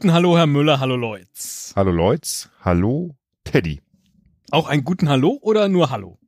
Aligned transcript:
Guten 0.00 0.14
Hallo, 0.14 0.38
Herr 0.38 0.46
Müller. 0.46 0.80
Hallo, 0.80 0.96
Leutz. 0.96 1.74
Hallo, 1.76 1.90
Leutz. 1.90 2.48
Hallo, 2.64 3.16
Teddy. 3.44 3.82
Auch 4.50 4.66
einen 4.66 4.82
guten 4.82 5.10
Hallo 5.10 5.38
oder 5.42 5.68
nur 5.68 5.90
Hallo? 5.90 6.18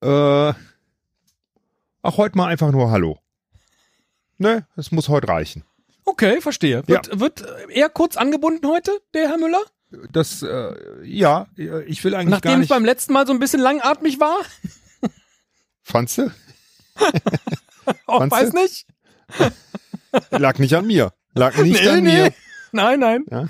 Äh, 0.00 0.54
ach, 2.00 2.16
heute 2.16 2.38
mal 2.38 2.46
einfach 2.46 2.72
nur 2.72 2.90
Hallo. 2.90 3.18
Ne, 4.38 4.66
es 4.74 4.90
muss 4.90 5.10
heute 5.10 5.28
reichen. 5.28 5.64
Okay, 6.06 6.40
verstehe. 6.40 6.82
Wird, 6.88 7.08
ja. 7.08 7.20
wird 7.20 7.44
eher 7.68 7.90
kurz 7.90 8.16
angebunden 8.16 8.66
heute, 8.66 8.90
der 9.12 9.28
Herr 9.28 9.36
Müller? 9.36 9.60
Das, 10.10 10.42
äh, 10.42 10.74
ja, 11.04 11.48
ich 11.56 12.02
will 12.04 12.14
eigentlich 12.14 12.30
Nachdem 12.30 12.52
gar 12.52 12.56
nicht. 12.56 12.70
es 12.70 12.74
beim 12.74 12.86
letzten 12.86 13.12
Mal 13.12 13.26
so 13.26 13.34
ein 13.34 13.38
bisschen 13.38 13.60
langatmig 13.60 14.18
war? 14.18 14.38
Fandst 15.82 16.16
du? 16.16 16.30
oh, 18.06 18.16
Fandst 18.20 18.34
weiß 18.34 18.52
nicht. 18.54 18.86
Lag 20.30 20.58
nicht 20.58 20.74
an 20.74 20.86
mir. 20.86 21.12
Lag 21.34 21.54
nicht 21.58 21.82
nee, 21.82 21.88
an 21.90 22.02
nee. 22.02 22.22
mir. 22.22 22.32
Nein, 22.76 23.00
nein. 23.00 23.24
Ja. 23.30 23.48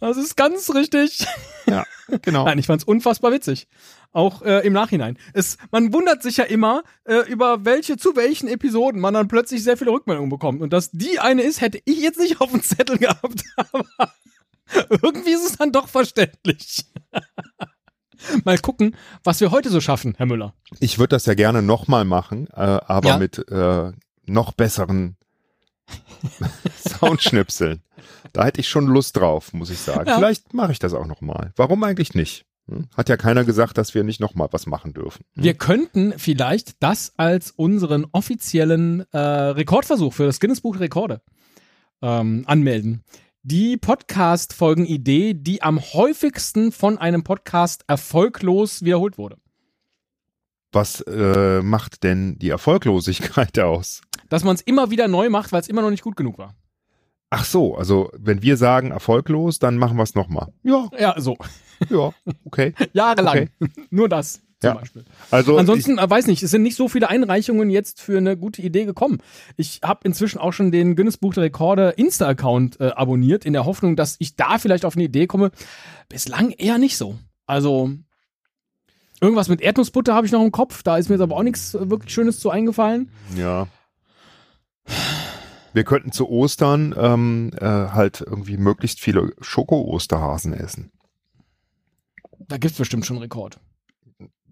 Das 0.00 0.16
ist 0.16 0.36
ganz 0.36 0.74
richtig. 0.74 1.26
Ja, 1.66 1.84
genau. 2.22 2.44
Nein, 2.46 2.58
ich 2.58 2.66
fand's 2.66 2.84
unfassbar 2.84 3.32
witzig. 3.32 3.68
Auch 4.12 4.42
äh, 4.42 4.66
im 4.66 4.72
Nachhinein. 4.72 5.18
Es, 5.34 5.58
man 5.70 5.92
wundert 5.92 6.22
sich 6.22 6.38
ja 6.38 6.44
immer, 6.44 6.82
äh, 7.04 7.30
über 7.30 7.64
welche, 7.64 7.96
zu 7.98 8.16
welchen 8.16 8.48
Episoden 8.48 9.00
man 9.00 9.14
dann 9.14 9.28
plötzlich 9.28 9.62
sehr 9.62 9.76
viele 9.76 9.92
Rückmeldungen 9.92 10.30
bekommt. 10.30 10.62
Und 10.62 10.72
dass 10.72 10.90
die 10.90 11.18
eine 11.20 11.42
ist, 11.42 11.60
hätte 11.60 11.80
ich 11.84 12.00
jetzt 12.00 12.18
nicht 12.18 12.40
auf 12.40 12.50
dem 12.50 12.62
Zettel 12.62 12.98
gehabt. 12.98 13.44
Aber 13.56 14.12
irgendwie 15.02 15.32
ist 15.32 15.48
es 15.48 15.58
dann 15.58 15.70
doch 15.70 15.88
verständlich. 15.88 16.86
mal 18.44 18.58
gucken, 18.58 18.96
was 19.22 19.40
wir 19.40 19.50
heute 19.50 19.68
so 19.68 19.80
schaffen, 19.80 20.14
Herr 20.16 20.26
Müller. 20.26 20.54
Ich 20.80 20.98
würde 20.98 21.14
das 21.16 21.26
ja 21.26 21.34
gerne 21.34 21.62
nochmal 21.62 22.06
machen, 22.06 22.48
äh, 22.48 22.60
aber 22.60 23.08
ja? 23.10 23.18
mit 23.18 23.38
äh, 23.50 23.92
noch 24.26 24.52
besseren 24.52 25.16
Soundschnipseln. 26.88 27.82
Da 28.32 28.44
hätte 28.44 28.60
ich 28.60 28.68
schon 28.68 28.86
Lust 28.86 29.16
drauf, 29.16 29.52
muss 29.52 29.70
ich 29.70 29.78
sagen. 29.78 30.08
Ja. 30.08 30.16
Vielleicht 30.16 30.54
mache 30.54 30.72
ich 30.72 30.78
das 30.78 30.94
auch 30.94 31.06
nochmal. 31.06 31.52
Warum 31.56 31.82
eigentlich 31.84 32.14
nicht? 32.14 32.44
Hm? 32.68 32.86
Hat 32.96 33.08
ja 33.08 33.16
keiner 33.16 33.44
gesagt, 33.44 33.78
dass 33.78 33.94
wir 33.94 34.04
nicht 34.04 34.20
nochmal 34.20 34.48
was 34.52 34.66
machen 34.66 34.92
dürfen. 34.92 35.24
Hm? 35.34 35.44
Wir 35.44 35.54
könnten 35.54 36.14
vielleicht 36.16 36.82
das 36.82 37.12
als 37.16 37.50
unseren 37.50 38.06
offiziellen 38.12 39.04
äh, 39.12 39.18
Rekordversuch 39.18 40.12
für 40.12 40.26
das 40.26 40.40
Guinness 40.40 40.60
Buch 40.60 40.78
Rekorde 40.78 41.22
ähm, 42.02 42.44
anmelden. 42.46 43.02
Die 43.42 43.78
Podcast-Folgen-Idee, 43.78 45.32
die 45.34 45.62
am 45.62 45.80
häufigsten 45.80 46.72
von 46.72 46.98
einem 46.98 47.24
Podcast 47.24 47.84
erfolglos 47.86 48.84
wiederholt 48.84 49.16
wurde. 49.16 49.38
Was 50.72 51.00
äh, 51.00 51.62
macht 51.62 52.04
denn 52.04 52.38
die 52.38 52.50
Erfolglosigkeit 52.50 53.58
aus? 53.58 54.02
Dass 54.30 54.44
man 54.44 54.54
es 54.54 54.62
immer 54.62 54.90
wieder 54.90 55.08
neu 55.08 55.28
macht, 55.28 55.52
weil 55.52 55.60
es 55.60 55.68
immer 55.68 55.82
noch 55.82 55.90
nicht 55.90 56.02
gut 56.02 56.16
genug 56.16 56.38
war. 56.38 56.54
Ach 57.28 57.44
so, 57.44 57.76
also 57.76 58.10
wenn 58.16 58.42
wir 58.42 58.56
sagen 58.56 58.90
erfolglos, 58.90 59.58
dann 59.58 59.76
machen 59.76 59.96
wir 59.96 60.02
es 60.02 60.14
nochmal. 60.14 60.48
Ja. 60.62 60.88
Ja, 60.98 61.20
so. 61.20 61.36
Ja, 61.88 62.12
okay. 62.44 62.74
Jahrelang. 62.92 63.50
Okay. 63.60 63.72
Nur 63.90 64.08
das 64.08 64.40
zum 64.60 64.68
ja. 64.68 64.74
Beispiel. 64.74 65.04
Also 65.30 65.56
Ansonsten, 65.56 65.92
ich, 65.94 66.00
äh, 66.00 66.10
weiß 66.10 66.26
nicht, 66.26 66.42
es 66.42 66.50
sind 66.50 66.62
nicht 66.62 66.76
so 66.76 66.88
viele 66.88 67.08
Einreichungen 67.08 67.70
jetzt 67.70 68.00
für 68.00 68.18
eine 68.18 68.36
gute 68.36 68.62
Idee 68.62 68.84
gekommen. 68.84 69.18
Ich 69.56 69.80
habe 69.82 70.00
inzwischen 70.04 70.38
auch 70.38 70.52
schon 70.52 70.70
den 70.70 70.96
Guinness 70.96 71.16
Buch 71.16 71.34
der 71.34 71.44
Rekorde 71.44 71.90
Insta-Account 71.90 72.80
äh, 72.80 72.88
abonniert, 72.88 73.44
in 73.44 73.52
der 73.52 73.64
Hoffnung, 73.64 73.96
dass 73.96 74.16
ich 74.18 74.36
da 74.36 74.58
vielleicht 74.58 74.84
auf 74.84 74.96
eine 74.96 75.04
Idee 75.04 75.26
komme. 75.26 75.50
Bislang 76.08 76.50
eher 76.50 76.78
nicht 76.78 76.96
so. 76.96 77.16
Also 77.46 77.90
irgendwas 79.20 79.48
mit 79.48 79.60
Erdnussbutter 79.60 80.14
habe 80.14 80.26
ich 80.26 80.32
noch 80.32 80.42
im 80.42 80.52
Kopf, 80.52 80.82
da 80.82 80.98
ist 80.98 81.08
mir 81.08 81.14
jetzt 81.14 81.22
aber 81.22 81.36
auch 81.36 81.42
nichts 81.42 81.74
wirklich 81.74 82.12
Schönes 82.12 82.38
zu 82.40 82.50
eingefallen. 82.50 83.10
Ja. 83.36 83.66
Wir 85.72 85.84
könnten 85.84 86.12
zu 86.12 86.28
Ostern 86.28 86.94
ähm, 86.98 87.50
äh, 87.56 87.64
halt 87.64 88.20
irgendwie 88.20 88.56
möglichst 88.56 89.00
viele 89.00 89.32
Schoko-Osterhasen 89.40 90.52
essen. 90.52 90.92
Da 92.48 92.58
gibt's 92.58 92.78
bestimmt 92.78 93.06
schon 93.06 93.16
einen 93.16 93.22
Rekord. 93.22 93.60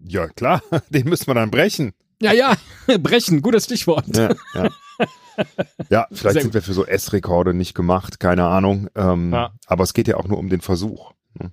Ja, 0.01 0.27
klar, 0.27 0.61
den 0.89 1.09
müssen 1.09 1.27
wir 1.27 1.33
dann 1.33 1.51
brechen. 1.51 1.93
Ja, 2.21 2.33
ja, 2.33 2.55
brechen, 2.99 3.41
gutes 3.41 3.65
Stichwort. 3.65 4.05
Ja, 4.15 4.33
ja. 4.53 4.69
ja 5.89 6.07
vielleicht 6.11 6.33
Sehr 6.33 6.41
sind 6.41 6.53
wir 6.53 6.61
für 6.61 6.73
so 6.73 6.85
Essrekorde 6.85 7.53
nicht 7.53 7.73
gemacht, 7.73 8.19
keine 8.19 8.45
Ahnung. 8.45 8.89
Ähm, 8.95 9.33
ja. 9.33 9.53
Aber 9.67 9.83
es 9.83 9.93
geht 9.93 10.07
ja 10.07 10.17
auch 10.17 10.27
nur 10.27 10.37
um 10.37 10.49
den 10.49 10.61
Versuch. 10.61 11.13
Ne? 11.33 11.51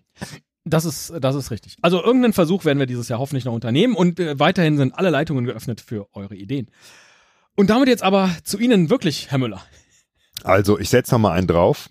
Das 0.64 0.84
ist, 0.84 1.12
das 1.20 1.36
ist 1.36 1.52
richtig. 1.52 1.76
Also 1.82 2.02
irgendeinen 2.02 2.32
Versuch 2.32 2.64
werden 2.64 2.80
wir 2.80 2.86
dieses 2.86 3.08
Jahr 3.08 3.20
hoffentlich 3.20 3.44
noch 3.44 3.52
unternehmen 3.52 3.94
und 3.94 4.18
äh, 4.18 4.38
weiterhin 4.40 4.76
sind 4.76 4.98
alle 4.98 5.10
Leitungen 5.10 5.44
geöffnet 5.44 5.80
für 5.80 6.08
eure 6.12 6.34
Ideen. 6.34 6.70
Und 7.56 7.70
damit 7.70 7.88
jetzt 7.88 8.02
aber 8.02 8.30
zu 8.44 8.58
Ihnen 8.58 8.90
wirklich, 8.90 9.30
Herr 9.30 9.38
Müller. 9.38 9.62
Also, 10.44 10.78
ich 10.78 10.90
setze 10.90 11.12
noch 11.12 11.18
mal 11.18 11.32
einen 11.32 11.46
drauf. 11.46 11.90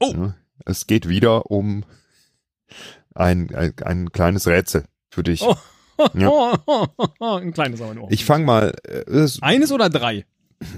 Oh. 0.00 0.12
Ja, 0.14 0.34
es 0.64 0.86
geht 0.86 1.08
wieder 1.08 1.50
um 1.50 1.84
ein, 3.14 3.52
ein, 3.54 3.74
ein 3.82 4.12
kleines 4.12 4.46
Rätsel 4.46 4.84
für 5.10 5.22
dich. 5.22 5.42
Oh. 5.42 5.56
Ja. 6.14 6.52
ein 7.38 7.52
kleines 7.52 7.80
aber 7.80 7.94
nur. 7.94 8.10
Ich 8.10 8.24
fange 8.24 8.44
mal. 8.44 8.74
Äh, 8.84 9.28
Eines 9.40 9.72
oder 9.72 9.90
drei? 9.90 10.26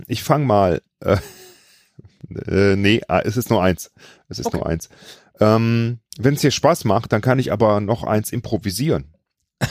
Ich 0.07 0.23
fange 0.23 0.47
mal. 0.47 0.81
Äh, 1.01 1.19
äh, 2.47 2.77
nee, 2.77 3.03
ah, 3.09 3.21
es 3.21 3.37
ist 3.37 3.51
nur 3.51 3.63
eins. 3.63 3.91
Es 4.29 4.39
ist 4.39 4.47
okay. 4.47 4.57
nur 4.59 4.67
eins. 4.67 4.89
Ähm, 5.41 5.99
Wenn 6.19 6.35
es 6.35 6.41
dir 6.41 6.51
Spaß 6.51 6.85
macht, 6.85 7.13
dann 7.13 7.21
kann 7.21 7.39
ich 7.39 7.53
aber 7.53 7.81
noch 7.81 8.05
eins 8.05 8.33
improvisieren. 8.33 9.15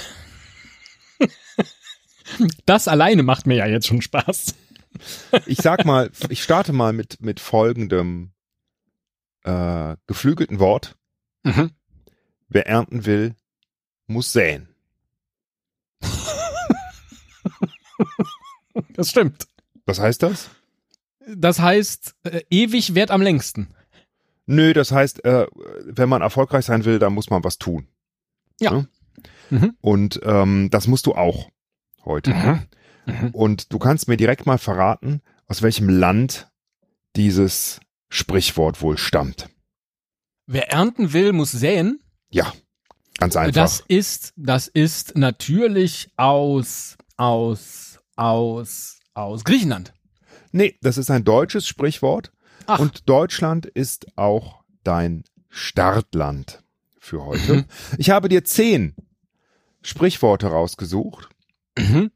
Das 2.65 2.87
alleine 2.87 3.23
macht 3.23 3.47
mir 3.47 3.55
ja 3.55 3.65
jetzt 3.65 3.87
schon 3.87 4.01
Spaß. 4.01 4.55
Ich 5.45 5.59
sag 5.59 5.85
mal, 5.85 6.11
ich 6.29 6.41
starte 6.43 6.73
mal 6.73 6.93
mit, 6.93 7.21
mit 7.21 7.39
folgendem 7.39 8.31
äh, 9.43 9.95
geflügelten 10.07 10.59
Wort. 10.59 10.95
Mhm. 11.43 11.71
Wer 12.47 12.67
ernten 12.67 13.05
will, 13.05 13.35
muss 14.07 14.33
säen. 14.33 14.67
Das 18.93 19.09
stimmt. 19.09 19.47
Was 19.85 19.99
heißt 19.99 20.23
das? 20.23 20.49
Das 21.27 21.59
heißt, 21.59 22.15
äh, 22.23 22.41
ewig 22.49 22.95
währt 22.95 23.11
am 23.11 23.21
längsten. 23.21 23.73
Nö, 24.45 24.73
das 24.73 24.91
heißt, 24.91 25.23
äh, 25.25 25.47
wenn 25.83 26.09
man 26.09 26.21
erfolgreich 26.21 26.65
sein 26.65 26.85
will, 26.85 26.97
dann 26.97 27.13
muss 27.13 27.29
man 27.29 27.43
was 27.43 27.57
tun. 27.59 27.87
Ja. 28.59 28.71
Ne? 28.71 28.87
Mhm. 29.51 29.77
Und 29.81 30.19
ähm, 30.23 30.69
das 30.71 30.87
musst 30.87 31.05
du 31.05 31.13
auch 31.13 31.49
heute. 32.05 32.33
Mhm. 32.33 32.61
Mhm. 33.05 33.29
Und 33.31 33.73
du 33.73 33.79
kannst 33.79 34.07
mir 34.07 34.17
direkt 34.17 34.45
mal 34.45 34.57
verraten, 34.57 35.21
aus 35.47 35.61
welchem 35.61 35.89
Land 35.89 36.49
dieses 37.15 37.79
Sprichwort 38.09 38.81
wohl 38.81 38.97
stammt. 38.97 39.49
Wer 40.45 40.71
ernten 40.71 41.13
will, 41.13 41.31
muss 41.33 41.51
säen. 41.51 41.99
Ja, 42.29 42.53
ganz 43.17 43.35
einfach. 43.35 43.53
Das 43.53 43.83
ist, 43.87 44.33
das 44.35 44.67
ist 44.67 45.17
natürlich 45.17 46.09
aus, 46.17 46.97
aus, 47.17 47.99
aus, 48.15 48.99
aus 49.13 49.43
Griechenland. 49.43 49.93
Nee, 50.51 50.77
das 50.81 50.97
ist 50.97 51.11
ein 51.11 51.23
deutsches 51.23 51.67
Sprichwort. 51.67 52.31
Ach. 52.65 52.79
Und 52.79 53.07
Deutschland 53.09 53.65
ist 53.65 54.07
auch 54.17 54.63
dein 54.83 55.23
Startland 55.49 56.63
für 56.99 57.25
heute. 57.25 57.53
Mhm. 57.53 57.65
Ich 57.97 58.09
habe 58.09 58.29
dir 58.29 58.43
zehn 58.43 58.95
Sprichworte 59.81 60.47
rausgesucht 60.47 61.29
mhm. 61.79 62.11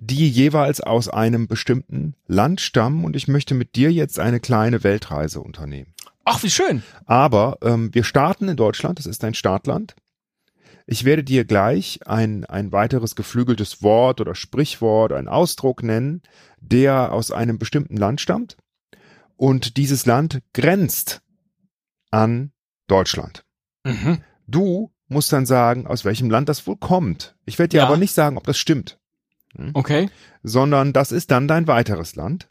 die 0.00 0.28
jeweils 0.28 0.80
aus 0.80 1.08
einem 1.08 1.48
bestimmten 1.48 2.14
Land 2.26 2.60
stammen 2.60 3.04
und 3.04 3.16
ich 3.16 3.28
möchte 3.28 3.54
mit 3.54 3.76
dir 3.76 3.92
jetzt 3.92 4.18
eine 4.18 4.40
kleine 4.40 4.84
Weltreise 4.84 5.40
unternehmen. 5.40 5.94
Ach, 6.24 6.42
wie 6.42 6.50
schön. 6.50 6.82
Aber 7.06 7.58
ähm, 7.62 7.94
wir 7.94 8.04
starten 8.04 8.48
in 8.48 8.56
Deutschland, 8.56 8.98
das 8.98 9.06
ist 9.06 9.24
ein 9.24 9.34
Startland. 9.34 9.96
Ich 10.86 11.04
werde 11.04 11.22
dir 11.22 11.44
gleich 11.44 12.00
ein, 12.06 12.44
ein 12.46 12.72
weiteres 12.72 13.14
geflügeltes 13.14 13.82
Wort 13.82 14.20
oder 14.20 14.34
Sprichwort, 14.34 15.12
ein 15.12 15.28
Ausdruck 15.28 15.82
nennen, 15.82 16.22
der 16.60 17.12
aus 17.12 17.30
einem 17.30 17.58
bestimmten 17.58 17.96
Land 17.96 18.20
stammt. 18.20 18.56
Und 19.36 19.76
dieses 19.76 20.04
Land 20.04 20.42
grenzt 20.52 21.22
an 22.10 22.52
Deutschland. 22.88 23.44
Mhm. 23.84 24.22
Du 24.46 24.90
muss 25.10 25.28
dann 25.28 25.44
sagen, 25.44 25.86
aus 25.86 26.04
welchem 26.04 26.30
Land 26.30 26.48
das 26.48 26.66
wohl 26.66 26.76
kommt. 26.76 27.36
Ich 27.44 27.58
werde 27.58 27.70
dir 27.70 27.78
ja. 27.78 27.86
aber 27.86 27.96
nicht 27.96 28.14
sagen, 28.14 28.38
ob 28.38 28.44
das 28.44 28.58
stimmt. 28.58 28.98
Hm? 29.56 29.72
Okay. 29.74 30.08
Sondern 30.42 30.92
das 30.92 31.12
ist 31.12 31.30
dann 31.30 31.48
dein 31.48 31.66
weiteres 31.66 32.16
Land. 32.16 32.48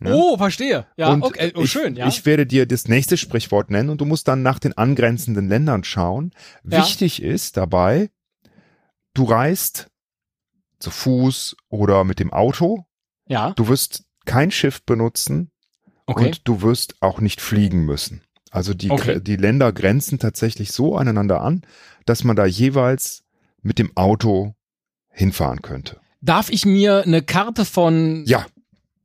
Ja? 0.00 0.14
Oh, 0.14 0.36
verstehe. 0.36 0.86
Ja, 0.96 1.12
und 1.12 1.22
okay. 1.22 1.52
Oh, 1.54 1.62
ich, 1.62 1.70
schön, 1.70 1.96
ja. 1.96 2.06
Ich 2.08 2.26
werde 2.26 2.46
dir 2.46 2.66
das 2.66 2.88
nächste 2.88 3.16
Sprichwort 3.16 3.70
nennen 3.70 3.88
und 3.88 4.00
du 4.00 4.04
musst 4.04 4.28
dann 4.28 4.42
nach 4.42 4.58
den 4.58 4.76
angrenzenden 4.76 5.48
Ländern 5.48 5.84
schauen. 5.84 6.32
Ja. 6.64 6.78
Wichtig 6.78 7.22
ist 7.22 7.56
dabei, 7.56 8.10
du 9.14 9.24
reist 9.24 9.90
zu 10.80 10.90
Fuß 10.90 11.56
oder 11.68 12.04
mit 12.04 12.18
dem 12.18 12.32
Auto. 12.32 12.84
Ja. 13.26 13.52
Du 13.52 13.68
wirst 13.68 14.04
kein 14.24 14.50
Schiff 14.50 14.84
benutzen. 14.84 15.50
Okay. 16.06 16.26
Und 16.26 16.48
du 16.48 16.62
wirst 16.62 16.96
auch 17.00 17.20
nicht 17.20 17.40
fliegen 17.40 17.84
müssen. 17.84 18.22
Also 18.52 18.74
die, 18.74 18.90
okay. 18.90 19.18
die 19.18 19.36
Länder 19.36 19.72
grenzen 19.72 20.18
tatsächlich 20.18 20.72
so 20.72 20.94
aneinander 20.94 21.40
an, 21.40 21.62
dass 22.04 22.22
man 22.22 22.36
da 22.36 22.44
jeweils 22.44 23.24
mit 23.62 23.78
dem 23.78 23.96
Auto 23.96 24.54
hinfahren 25.08 25.62
könnte. 25.62 25.98
Darf 26.20 26.50
ich 26.50 26.66
mir 26.66 27.02
eine 27.02 27.22
Karte 27.22 27.64
von 27.64 28.24
ja. 28.26 28.46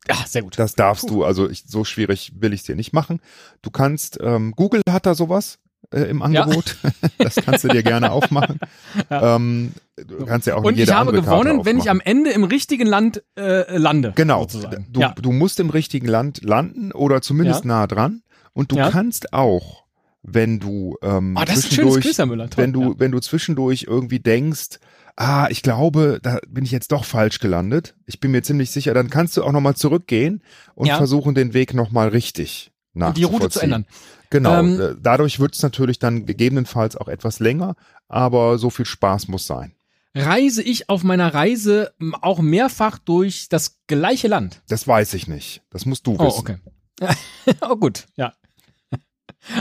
Ja, 0.10 0.16
sehr 0.26 0.42
gut. 0.42 0.58
Das 0.58 0.76
darfst 0.76 1.10
du, 1.10 1.26
also 1.26 1.50
ich, 1.50 1.64
so 1.68 1.84
schwierig 1.84 2.32
will 2.36 2.54
ich 2.54 2.62
es 2.62 2.66
dir 2.66 2.76
nicht 2.76 2.94
machen. 2.94 3.20
Du 3.62 3.72
kannst, 3.72 4.18
ähm, 4.22 4.54
Google 4.56 4.82
hat 4.90 5.06
da 5.06 5.16
sowas 5.16 5.60
äh, 5.92 6.04
im 6.04 6.22
Angebot. 6.22 6.78
Ja. 6.82 6.90
das 7.18 7.36
kannst 7.36 7.66
du 7.66 7.68
dir 7.68 7.84
gerne 7.84 8.12
aufmachen. 8.12 8.60
Ja. 9.10 9.36
Ähm, 9.36 9.74
du 9.96 10.26
kannst 10.26 10.48
ja 10.48 10.56
auch 10.56 10.64
Und 10.64 10.80
ich 10.80 10.92
habe 10.92 11.12
gewonnen, 11.12 11.66
wenn 11.66 11.78
ich 11.78 11.90
am 11.90 12.00
Ende 12.00 12.32
im 12.32 12.44
richtigen 12.44 12.88
Land 12.88 13.22
äh, 13.38 13.78
lande. 13.78 14.14
Genau. 14.16 14.48
Du, 14.90 15.00
ja. 15.00 15.14
du 15.14 15.32
musst 15.32 15.60
im 15.60 15.70
richtigen 15.70 16.08
Land 16.08 16.42
landen 16.44 16.92
oder 16.92 17.22
zumindest 17.22 17.64
nah 17.64 17.86
dran. 17.86 18.24
Und 18.54 18.72
du 18.72 18.78
kannst 18.78 19.34
auch 19.34 19.88
wenn 20.30 20.60
du 20.60 20.98
ähm, 21.02 21.38
oh, 21.40 21.46
zwischendurch, 21.46 22.16
Toll, 22.16 22.50
wenn 22.58 22.74
du 22.74 22.96
wenn 22.98 23.12
du 23.12 23.20
zwischendurch 23.20 23.86
irgendwie 23.88 24.20
denkst, 24.20 24.80
ah, 25.16 25.48
ich 25.50 25.64
glaube, 25.64 26.20
da 26.22 26.40
bin 26.50 26.66
ich 26.66 26.72
jetzt 26.72 26.92
doch 26.92 27.06
falsch 27.06 27.40
gelandet. 27.40 27.96
Ich 28.06 28.20
bin 28.20 28.32
mir 28.32 28.44
ziemlich 28.44 28.72
sicher, 28.72 28.94
dann 28.94 29.10
kannst 29.10 29.38
du 29.38 29.44
auch 29.44 29.54
nochmal 29.54 29.76
zurückgehen 29.76 30.44
und 30.76 30.88
ja. 30.88 30.98
versuchen, 30.98 31.34
den 31.34 31.54
Weg 31.54 31.74
nochmal 31.74 32.10
richtig 32.10 32.72
die 33.16 33.24
Route 33.24 33.50
zu 33.50 33.60
ändern. 33.60 33.86
Genau. 34.30 34.60
Ähm, 34.60 34.82
äh, 34.82 34.96
dadurch 35.00 35.40
wird 35.40 35.56
es 35.56 35.64
natürlich 35.64 36.00
dann 36.00 36.26
gegebenenfalls 36.26 36.96
auch 36.96 37.08
etwas 37.08 37.40
länger, 37.40 37.76
aber 38.08 38.58
so 38.58 38.70
viel 38.70 38.86
Spaß 38.86 39.28
muss 39.28 39.48
sein. 39.48 39.74
Reise 40.16 40.64
ich 40.64 40.90
auf 40.90 41.04
meiner 41.04 41.34
Reise 41.34 41.94
auch 42.22 42.40
mehrfach 42.40 42.98
durch 42.98 43.50
das 43.50 43.78
gleiche 43.86 44.28
Land? 44.28 44.64
Das 44.68 44.88
weiß 44.88 45.14
ich 45.14 45.28
nicht. 45.28 45.62
Das 45.70 45.86
musst 45.86 46.08
du 46.08 46.16
oh, 46.16 46.26
wissen. 46.26 46.38
Oh, 46.38 46.40
okay. 46.40 46.58
oh, 47.62 47.76
gut, 47.76 48.06
ja. 48.16 48.34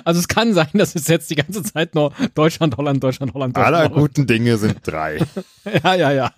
Also 0.05 0.19
es 0.21 0.29
kann 0.29 0.53
sein, 0.55 0.71
dass 0.75 0.95
es 0.95 1.07
jetzt 1.07 1.31
die 1.31 1.37
ganze 1.37 1.63
Zeit 1.63 1.95
nur 1.95 2.13
Deutschland, 2.35 2.77
Holland, 2.77 3.03
Deutschland, 3.03 3.35
Holland, 3.35 3.57
Deutschland. 3.57 3.77
Aller 3.77 3.89
guten 3.89 4.27
Dinge 4.27 4.59
sind 4.59 4.81
drei. 4.83 5.19
ja, 5.85 5.95
ja, 5.95 6.13
ja. 6.13 6.33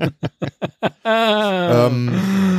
ähm, 1.05 2.13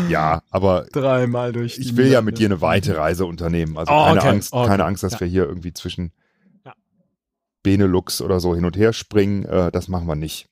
ja, 0.09 0.41
aber 0.49 0.87
dreimal 0.91 1.51
durch. 1.51 1.77
Ich 1.77 1.95
will 1.95 2.07
ja 2.07 2.21
mit 2.21 2.39
dir 2.39 2.47
eine 2.47 2.61
weite 2.61 2.97
Reise 2.97 3.25
unternehmen. 3.25 3.77
Also 3.77 3.91
oh, 3.91 4.05
keine 4.05 4.19
okay. 4.19 4.29
Angst, 4.29 4.53
okay. 4.53 4.67
keine 4.67 4.85
Angst, 4.85 5.03
dass 5.03 5.13
ja. 5.13 5.19
wir 5.19 5.27
hier 5.27 5.45
irgendwie 5.45 5.73
zwischen 5.73 6.11
ja. 6.65 6.73
Benelux 7.61 8.21
oder 8.21 8.39
so 8.39 8.55
hin 8.55 8.65
und 8.65 8.75
her 8.75 8.93
springen. 8.93 9.45
Äh, 9.45 9.71
das 9.71 9.87
machen 9.87 10.07
wir 10.07 10.15
nicht. 10.15 10.47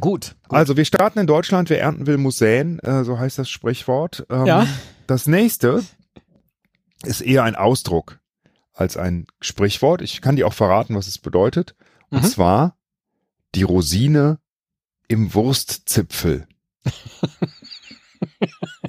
Gut, 0.00 0.34
gut, 0.48 0.58
Also 0.58 0.76
wir 0.76 0.84
starten 0.84 1.20
in 1.20 1.26
Deutschland, 1.26 1.70
wer 1.70 1.80
ernten 1.80 2.06
will, 2.06 2.18
muss 2.18 2.36
säen, 2.36 2.78
äh, 2.80 3.02
so 3.04 3.18
heißt 3.18 3.38
das 3.38 3.48
Sprichwort. 3.48 4.26
Ähm, 4.28 4.44
ja. 4.44 4.66
Das 5.06 5.26
nächste 5.26 5.82
ist 7.04 7.20
eher 7.20 7.44
ein 7.44 7.56
Ausdruck 7.56 8.20
als 8.72 8.96
ein 8.96 9.26
Sprichwort. 9.40 10.02
Ich 10.02 10.20
kann 10.20 10.36
dir 10.36 10.46
auch 10.46 10.52
verraten, 10.52 10.94
was 10.94 11.06
es 11.06 11.18
bedeutet. 11.18 11.74
Und 12.10 12.22
mhm. 12.22 12.26
zwar 12.26 12.76
die 13.54 13.62
Rosine 13.62 14.38
im 15.08 15.34
Wurstzipfel. 15.34 16.46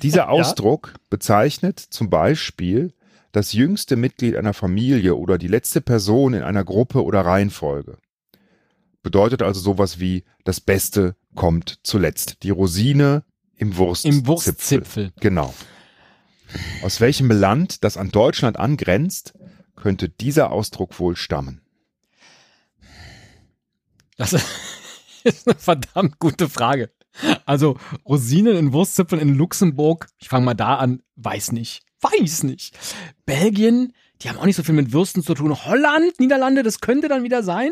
Dieser 0.01 0.29
Ausdruck 0.29 0.91
ja? 0.93 0.99
bezeichnet 1.09 1.79
zum 1.79 2.09
Beispiel 2.09 2.93
das 3.31 3.53
jüngste 3.53 3.95
Mitglied 3.95 4.35
einer 4.35 4.53
Familie 4.53 5.15
oder 5.15 5.37
die 5.37 5.47
letzte 5.47 5.81
Person 5.81 6.33
in 6.33 6.43
einer 6.43 6.63
Gruppe 6.63 7.03
oder 7.03 7.21
Reihenfolge. 7.21 7.97
Bedeutet 9.03 9.41
also 9.41 9.59
sowas 9.59 9.99
wie 9.99 10.23
das 10.43 10.59
Beste 10.59 11.15
kommt 11.35 11.79
zuletzt. 11.83 12.43
Die 12.43 12.49
Rosine 12.49 13.23
im 13.55 13.77
Wurstzipfel. 13.77 14.19
Im 14.19 14.27
Wurstzipfel. 14.27 15.11
Genau. 15.19 15.53
Aus 16.81 17.01
welchem 17.01 17.29
Land, 17.29 17.83
das 17.83 17.97
an 17.97 18.09
Deutschland 18.09 18.57
angrenzt, 18.57 19.33
könnte 19.75 20.09
dieser 20.09 20.51
Ausdruck 20.51 20.99
wohl 20.99 21.15
stammen? 21.15 21.61
Das 24.17 24.33
ist 25.23 25.47
eine 25.47 25.57
verdammt 25.57 26.19
gute 26.19 26.49
Frage. 26.49 26.91
Also 27.45 27.77
Rosinen 28.05 28.55
in 28.57 28.73
Wurstzipfeln 28.73 29.21
in 29.21 29.35
Luxemburg, 29.35 30.07
ich 30.17 30.29
fange 30.29 30.45
mal 30.45 30.53
da 30.53 30.75
an, 30.75 31.01
weiß 31.15 31.51
nicht. 31.51 31.83
Weiß 32.01 32.43
nicht. 32.43 32.77
Belgien, 33.25 33.93
die 34.21 34.29
haben 34.29 34.37
auch 34.37 34.45
nicht 34.45 34.55
so 34.55 34.63
viel 34.63 34.75
mit 34.75 34.93
Würsten 34.93 35.23
zu 35.23 35.33
tun. 35.33 35.65
Holland, 35.65 36.19
Niederlande, 36.19 36.61
das 36.63 36.79
könnte 36.79 37.07
dann 37.07 37.23
wieder 37.23 37.41
sein 37.43 37.71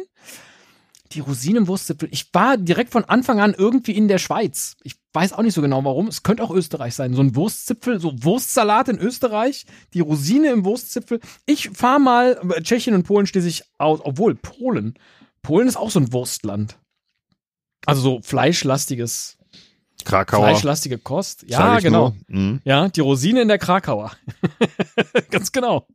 die 1.11 1.19
Rosinenwurstzipfel. 1.19 2.09
Ich 2.11 2.33
war 2.33 2.57
direkt 2.57 2.91
von 2.91 3.05
Anfang 3.05 3.39
an 3.39 3.53
irgendwie 3.57 3.93
in 3.93 4.07
der 4.07 4.17
Schweiz. 4.17 4.75
Ich 4.83 4.95
weiß 5.13 5.33
auch 5.33 5.41
nicht 5.43 5.53
so 5.53 5.61
genau 5.61 5.83
warum. 5.83 6.07
Es 6.07 6.23
könnte 6.23 6.43
auch 6.43 6.51
Österreich 6.51 6.95
sein. 6.95 7.13
So 7.13 7.21
ein 7.21 7.35
Wurstzipfel, 7.35 7.99
so 7.99 8.11
Wurstsalat 8.23 8.89
in 8.89 8.99
Österreich, 8.99 9.65
die 9.93 10.01
Rosine 10.01 10.51
im 10.51 10.65
Wurstzipfel. 10.65 11.19
Ich 11.45 11.69
fahre 11.69 11.99
mal, 11.99 12.41
Tschechien 12.61 12.95
und 12.95 13.03
Polen 13.03 13.27
schließe 13.27 13.47
ich 13.47 13.63
aus, 13.77 13.99
obwohl 14.03 14.35
Polen. 14.35 14.95
Polen 15.41 15.67
ist 15.67 15.77
auch 15.77 15.91
so 15.91 15.99
ein 15.99 16.11
Wurstland. 16.11 16.77
Also 17.85 18.01
so 18.01 18.21
fleischlastiges. 18.21 19.37
Krakauer. 20.03 20.49
Fleischlastige 20.49 20.97
Kost. 20.97 21.45
Ja, 21.47 21.79
genau. 21.79 22.13
Mhm. 22.27 22.61
Ja, 22.63 22.89
die 22.89 23.01
Rosine 23.01 23.41
in 23.41 23.47
der 23.47 23.57
Krakauer. 23.57 24.11
Ganz 25.31 25.51
genau. 25.51 25.87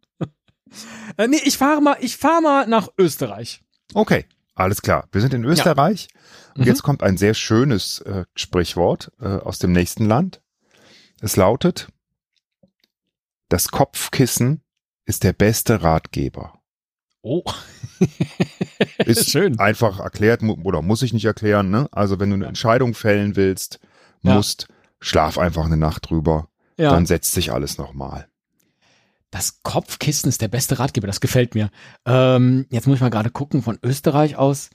Äh, 1.16 1.28
nee, 1.28 1.40
ich 1.44 1.58
fahre 1.58 1.80
mal, 1.80 1.96
ich 2.00 2.16
fahre 2.16 2.42
mal 2.42 2.66
nach 2.66 2.88
Österreich. 2.98 3.60
Okay. 3.94 4.24
Alles 4.60 4.82
klar. 4.82 5.08
Wir 5.10 5.22
sind 5.22 5.32
in 5.32 5.42
Österreich 5.44 6.08
ja. 6.12 6.50
und 6.54 6.60
mhm. 6.60 6.66
jetzt 6.66 6.82
kommt 6.82 7.02
ein 7.02 7.16
sehr 7.16 7.32
schönes 7.32 8.00
äh, 8.00 8.26
Sprichwort 8.34 9.10
äh, 9.18 9.26
aus 9.26 9.58
dem 9.58 9.72
nächsten 9.72 10.04
Land. 10.04 10.42
Es 11.22 11.36
lautet, 11.36 11.88
das 13.48 13.68
Kopfkissen 13.70 14.60
ist 15.06 15.24
der 15.24 15.32
beste 15.32 15.82
Ratgeber. 15.82 16.60
Oh. 17.22 17.42
ist 18.98 19.30
schön. 19.30 19.58
Einfach 19.58 19.98
erklärt 19.98 20.42
oder 20.42 20.82
muss 20.82 21.00
ich 21.00 21.14
nicht 21.14 21.24
erklären, 21.24 21.70
ne? 21.70 21.88
Also 21.90 22.20
wenn 22.20 22.28
du 22.28 22.36
eine 22.36 22.46
Entscheidung 22.46 22.92
fällen 22.92 23.36
willst, 23.36 23.80
musst, 24.20 24.66
ja. 24.68 24.74
schlaf 25.00 25.38
einfach 25.38 25.64
eine 25.64 25.78
Nacht 25.78 26.10
drüber. 26.10 26.50
Ja. 26.76 26.90
Dann 26.90 27.06
setzt 27.06 27.32
sich 27.32 27.50
alles 27.50 27.78
nochmal. 27.78 28.29
Das 29.30 29.62
Kopfkissen 29.62 30.28
ist 30.28 30.42
der 30.42 30.48
beste 30.48 30.78
Ratgeber, 30.78 31.06
das 31.06 31.20
gefällt 31.20 31.54
mir. 31.54 31.70
Ähm, 32.04 32.66
jetzt 32.70 32.86
muss 32.86 32.96
ich 32.96 33.00
mal 33.00 33.10
gerade 33.10 33.30
gucken, 33.30 33.62
von 33.62 33.78
Österreich 33.82 34.36
aus. 34.36 34.70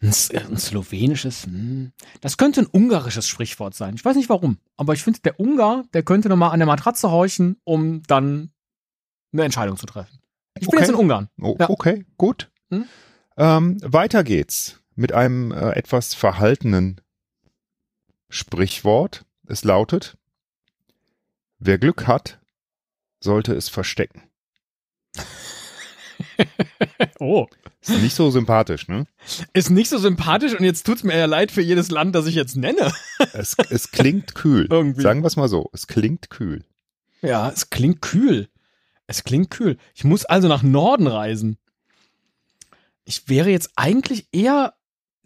Ein, 0.00 0.12
ein 0.34 0.56
slowenisches, 0.58 1.44
hm, 1.44 1.92
das 2.20 2.36
könnte 2.36 2.62
ein 2.62 2.66
ungarisches 2.66 3.28
Sprichwort 3.28 3.74
sein. 3.74 3.94
Ich 3.94 4.04
weiß 4.04 4.16
nicht 4.16 4.28
warum, 4.28 4.58
aber 4.76 4.92
ich 4.92 5.02
finde, 5.02 5.20
der 5.20 5.40
Ungar, 5.40 5.84
der 5.94 6.02
könnte 6.02 6.28
nochmal 6.28 6.50
an 6.50 6.58
der 6.58 6.66
Matratze 6.66 7.10
horchen, 7.10 7.56
um 7.64 8.02
dann 8.02 8.50
eine 9.32 9.44
Entscheidung 9.44 9.76
zu 9.76 9.86
treffen. 9.86 10.18
Ich 10.54 10.68
bin 10.68 10.78
okay. 10.78 10.78
jetzt 10.80 10.90
in 10.90 10.94
Ungarn. 10.96 11.28
Oh, 11.40 11.56
ja. 11.58 11.70
Okay, 11.70 12.04
gut. 12.16 12.50
Hm? 12.70 12.86
Ähm, 13.36 13.78
weiter 13.82 14.24
geht's 14.24 14.80
mit 14.94 15.12
einem 15.12 15.52
äh, 15.52 15.70
etwas 15.70 16.14
verhaltenen 16.14 17.00
Sprichwort. 18.28 19.24
Es 19.46 19.64
lautet, 19.64 20.16
wer 21.58 21.78
Glück 21.78 22.06
hat, 22.06 22.40
sollte 23.24 23.54
es 23.54 23.68
verstecken. 23.68 24.22
oh. 27.18 27.46
Ist 27.80 28.00
nicht 28.00 28.14
so 28.14 28.30
sympathisch, 28.30 28.88
ne? 28.88 29.06
Ist 29.52 29.70
nicht 29.70 29.90
so 29.90 29.98
sympathisch 29.98 30.58
und 30.58 30.64
jetzt 30.64 30.86
tut's 30.86 31.02
mir 31.02 31.18
ja 31.18 31.26
leid 31.26 31.52
für 31.52 31.60
jedes 31.60 31.90
Land, 31.90 32.14
das 32.14 32.26
ich 32.26 32.34
jetzt 32.34 32.56
nenne. 32.56 32.92
es, 33.32 33.56
es 33.68 33.90
klingt 33.90 34.34
kühl. 34.34 34.66
Irgendwie. 34.70 35.02
Sagen 35.02 35.22
wir 35.22 35.26
es 35.26 35.36
mal 35.36 35.48
so. 35.48 35.68
Es 35.72 35.86
klingt 35.86 36.30
kühl. 36.30 36.64
Ja, 37.20 37.50
es 37.50 37.70
klingt 37.70 38.00
kühl. 38.00 38.48
Es 39.06 39.24
klingt 39.24 39.50
kühl. 39.50 39.76
Ich 39.94 40.04
muss 40.04 40.24
also 40.24 40.48
nach 40.48 40.62
Norden 40.62 41.06
reisen. 41.06 41.58
Ich 43.04 43.28
wäre 43.28 43.50
jetzt 43.50 43.72
eigentlich 43.76 44.28
eher 44.32 44.74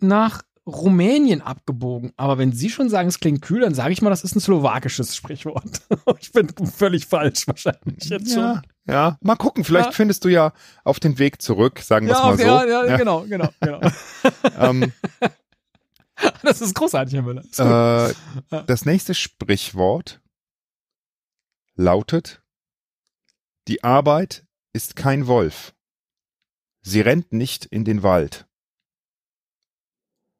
nach 0.01 0.43
Rumänien 0.69 1.41
abgebogen. 1.41 2.13
Aber 2.17 2.39
wenn 2.39 2.53
Sie 2.53 2.69
schon 2.71 2.91
sagen, 2.91 3.09
es 3.09 3.21
klingt 3.21 3.43
kühl, 3.43 3.61
dann 3.61 3.75
sage 3.75 3.93
ich 3.93 4.03
mal, 4.03 4.11
das 4.11 4.23
ist 4.23 4.37
ein 4.37 4.41
slowakisches 4.41 5.17
Sprichwort. 5.17 5.81
ich 6.21 6.31
bin 6.33 6.49
völlig 6.67 7.07
falsch 7.07 7.47
wahrscheinlich 7.47 8.05
jetzt 8.05 8.35
ja, 8.35 8.35
schon. 8.35 8.63
Ja, 8.87 9.19
mal 9.21 9.37
gucken. 9.37 9.65
Vielleicht 9.65 9.87
ja. 9.87 9.93
findest 9.93 10.25
du 10.25 10.29
ja 10.29 10.53
auf 10.85 11.01
den 11.01 11.19
Weg 11.19 11.41
zurück, 11.43 11.81
sagen 11.81 12.07
wir 12.07 12.15
es 12.15 12.23
mal 12.23 12.37
so. 12.37 12.45
Ja, 12.45 12.65
ja, 12.65 12.87
ja, 12.87 12.97
genau, 12.97 13.23
genau, 13.23 13.49
genau. 13.61 13.81
ähm, 14.59 14.93
das 16.43 16.61
ist 16.61 16.75
großartig, 16.75 17.15
Herr 17.15 17.23
Müller. 17.23 17.45
Äh, 17.59 18.63
das 18.67 18.85
nächste 18.85 19.15
Sprichwort 19.15 20.21
lautet, 21.75 22.43
die 23.69 23.85
Arbeit 23.85 24.45
ist 24.73 24.97
kein 24.97 25.27
Wolf. 25.27 25.75
Sie 26.83 27.01
rennt 27.01 27.33
nicht 27.33 27.67
in 27.67 27.85
den 27.85 28.03
Wald 28.03 28.48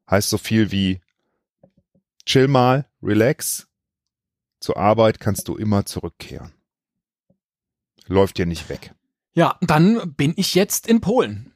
heißt 0.09 0.29
so 0.29 0.37
viel 0.37 0.71
wie 0.71 1.01
chill 2.25 2.47
mal, 2.47 2.85
relax. 3.01 3.67
Zur 4.59 4.77
Arbeit 4.77 5.19
kannst 5.19 5.47
du 5.47 5.55
immer 5.55 5.85
zurückkehren. 5.85 6.51
Läuft 8.07 8.37
dir 8.37 8.45
nicht 8.45 8.69
weg. 8.69 8.93
Ja, 9.33 9.57
dann 9.61 10.13
bin 10.15 10.33
ich 10.35 10.55
jetzt 10.55 10.87
in 10.87 10.99
Polen. 10.99 11.53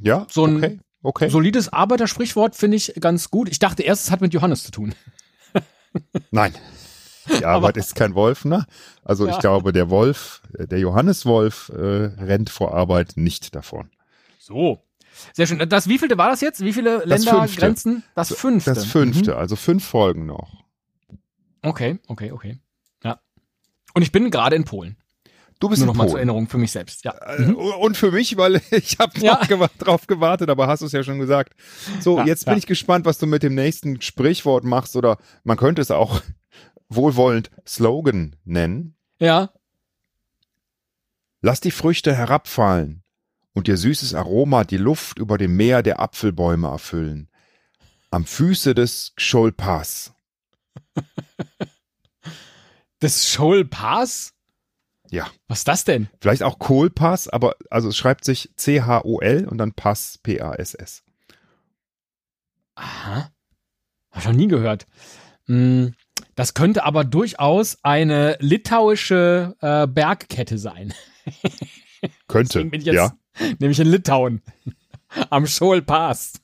Ja, 0.00 0.26
so 0.30 0.44
ein 0.46 0.56
okay, 0.56 0.80
okay. 1.02 1.28
solides 1.28 1.72
Arbeitersprichwort 1.72 2.54
finde 2.56 2.76
ich 2.76 2.94
ganz 3.00 3.30
gut. 3.30 3.48
Ich 3.48 3.58
dachte 3.58 3.82
erst, 3.82 4.04
es 4.04 4.10
hat 4.10 4.20
mit 4.20 4.34
Johannes 4.34 4.64
zu 4.64 4.72
tun. 4.72 4.94
Nein. 6.30 6.54
Die 7.38 7.44
Arbeit 7.44 7.78
ist 7.78 7.94
kein 7.94 8.14
Wolf, 8.14 8.44
ne? 8.44 8.66
Also 9.02 9.26
ja. 9.26 9.32
ich 9.32 9.38
glaube, 9.38 9.72
der 9.72 9.88
Wolf, 9.88 10.42
der 10.50 10.78
Johanneswolf, 10.78 11.70
äh, 11.70 11.76
rennt 12.22 12.50
vor 12.50 12.74
Arbeit 12.74 13.14
nicht 13.16 13.54
davon. 13.54 13.90
So, 14.38 14.83
sehr 15.32 15.46
schön. 15.46 15.58
Das 15.68 15.88
wievielte 15.88 16.18
war 16.18 16.30
das 16.30 16.40
jetzt? 16.40 16.64
Wie 16.64 16.72
viele 16.72 17.04
Ländergrenzen? 17.04 18.04
Das 18.14 18.34
fünfte. 18.34 18.74
Das 18.74 18.84
fünfte, 18.84 19.32
mhm. 19.32 19.38
also 19.38 19.56
fünf 19.56 19.84
Folgen 19.84 20.26
noch. 20.26 20.64
Okay, 21.62 21.98
okay, 22.08 22.32
okay. 22.32 22.58
Ja. 23.02 23.20
Und 23.94 24.02
ich 24.02 24.12
bin 24.12 24.30
gerade 24.30 24.56
in 24.56 24.64
Polen. 24.64 24.96
Du 25.60 25.68
bist 25.68 25.80
Nur 25.80 25.86
noch 25.86 25.94
mal 25.94 26.08
zur 26.08 26.18
Erinnerung 26.18 26.48
für 26.48 26.58
mich 26.58 26.72
selbst, 26.72 27.04
ja. 27.04 27.12
Äh, 27.12 27.42
mhm. 27.42 27.54
Und 27.54 27.96
für 27.96 28.10
mich, 28.10 28.36
weil 28.36 28.60
ich 28.70 28.98
habe 28.98 29.18
ja. 29.20 29.40
drauf 29.78 30.06
gewartet, 30.06 30.50
aber 30.50 30.66
hast 30.66 30.80
du 30.80 30.86
es 30.86 30.92
ja 30.92 31.02
schon 31.02 31.18
gesagt. 31.18 31.54
So, 32.00 32.18
ja, 32.18 32.26
jetzt 32.26 32.44
bin 32.44 32.54
ja. 32.54 32.58
ich 32.58 32.66
gespannt, 32.66 33.06
was 33.06 33.18
du 33.18 33.26
mit 33.26 33.42
dem 33.42 33.54
nächsten 33.54 34.00
Sprichwort 34.02 34.64
machst 34.64 34.96
oder 34.96 35.16
man 35.44 35.56
könnte 35.56 35.80
es 35.80 35.90
auch 35.90 36.20
wohlwollend 36.88 37.50
Slogan 37.66 38.36
nennen. 38.44 38.96
Ja. 39.20 39.50
Lass 41.40 41.60
die 41.60 41.70
Früchte 41.70 42.14
herabfallen 42.14 43.03
und 43.54 43.68
ihr 43.68 43.76
süßes 43.76 44.14
Aroma 44.14 44.64
die 44.64 44.76
Luft 44.76 45.18
über 45.18 45.38
dem 45.38 45.56
Meer 45.56 45.82
der 45.82 46.00
Apfelbäume 46.00 46.68
erfüllen. 46.68 47.28
Am 48.10 48.26
Füße 48.26 48.74
des 48.74 49.12
Scholpass. 49.16 50.12
des 53.02 53.28
Scholpass? 53.28 54.34
Ja. 55.10 55.30
Was 55.46 55.58
ist 55.60 55.68
das 55.68 55.84
denn? 55.84 56.08
Vielleicht 56.20 56.42
auch 56.42 56.58
Kohlpass, 56.58 57.28
aber 57.28 57.56
also 57.70 57.88
es 57.88 57.96
schreibt 57.96 58.24
sich 58.24 58.50
C-H-O-L 58.56 59.46
und 59.46 59.58
dann 59.58 59.72
Pass, 59.72 60.18
P-A-S-S. 60.18 61.04
Aha. 62.74 63.30
Hab 64.10 64.18
ich 64.18 64.24
noch 64.26 64.32
nie 64.32 64.48
gehört. 64.48 64.86
Hm, 65.46 65.94
das 66.34 66.54
könnte 66.54 66.84
aber 66.84 67.04
durchaus 67.04 67.78
eine 67.82 68.36
litauische 68.40 69.54
äh, 69.60 69.86
Bergkette 69.86 70.58
sein. 70.58 70.94
könnte, 72.28 72.64
bin 72.64 72.80
ich 72.80 72.86
jetzt, 72.86 72.96
ja. 72.96 73.16
Nämlich 73.58 73.80
in 73.80 73.88
Litauen. 73.88 74.42
Am 75.30 75.46
Schoel 75.46 75.82
Pass. 75.82 76.34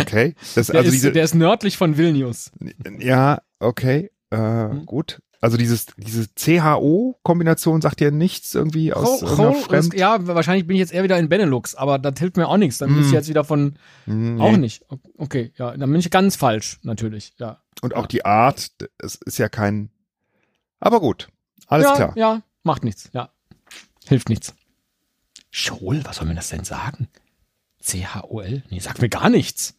Okay. 0.00 0.34
Das, 0.54 0.66
der, 0.68 0.76
also 0.76 0.88
ist, 0.88 0.92
diese, 0.92 1.12
der 1.12 1.24
ist 1.24 1.34
nördlich 1.34 1.76
von 1.76 1.96
Vilnius. 1.96 2.52
Ja, 2.98 3.42
okay. 3.58 4.10
Äh, 4.30 4.36
hm. 4.36 4.86
Gut. 4.86 5.20
Also 5.42 5.56
dieses, 5.56 5.86
diese 5.96 6.28
CHO-Kombination 6.36 7.80
sagt 7.80 7.98
dir 7.98 8.12
nichts 8.12 8.54
irgendwie 8.54 8.92
aus 8.92 9.22
Ho, 9.22 9.52
Fremd 9.54 9.92
Ja, 9.92 10.24
wahrscheinlich 10.24 10.68
bin 10.68 10.76
ich 10.76 10.80
jetzt 10.80 10.92
eher 10.92 11.02
wieder 11.02 11.18
in 11.18 11.28
Benelux, 11.28 11.74
aber 11.74 11.98
das 11.98 12.20
hilft 12.20 12.36
mir 12.36 12.46
auch 12.46 12.58
nichts. 12.58 12.78
Dann 12.78 12.92
mm. 12.92 12.94
bin 12.94 13.04
ich 13.06 13.10
jetzt 13.10 13.28
wieder 13.28 13.42
von 13.42 13.74
mm, 14.06 14.40
auch 14.40 14.56
nicht. 14.56 14.84
Okay, 15.18 15.52
ja, 15.56 15.76
dann 15.76 15.90
bin 15.90 15.98
ich 15.98 16.08
ganz 16.12 16.36
falsch, 16.36 16.78
natürlich, 16.84 17.32
ja. 17.38 17.60
Und 17.80 17.96
auch 17.96 18.02
ja. 18.02 18.06
die 18.06 18.24
Art, 18.24 18.70
es 18.98 19.16
ist 19.16 19.38
ja 19.38 19.48
kein. 19.48 19.90
Aber 20.78 21.00
gut, 21.00 21.26
alles 21.66 21.88
ja, 21.88 21.96
klar. 21.96 22.12
Ja, 22.14 22.42
macht 22.62 22.84
nichts, 22.84 23.10
ja. 23.12 23.30
Hilft 24.06 24.28
nichts. 24.28 24.54
Schol, 25.52 26.04
was 26.04 26.16
soll 26.16 26.26
mir 26.26 26.34
das 26.34 26.48
denn 26.48 26.64
sagen? 26.64 27.06
C-H-O-L? 27.78 28.64
Nee, 28.70 28.78
sagt 28.80 29.00
mir 29.00 29.08
gar 29.08 29.30
nichts. 29.30 29.74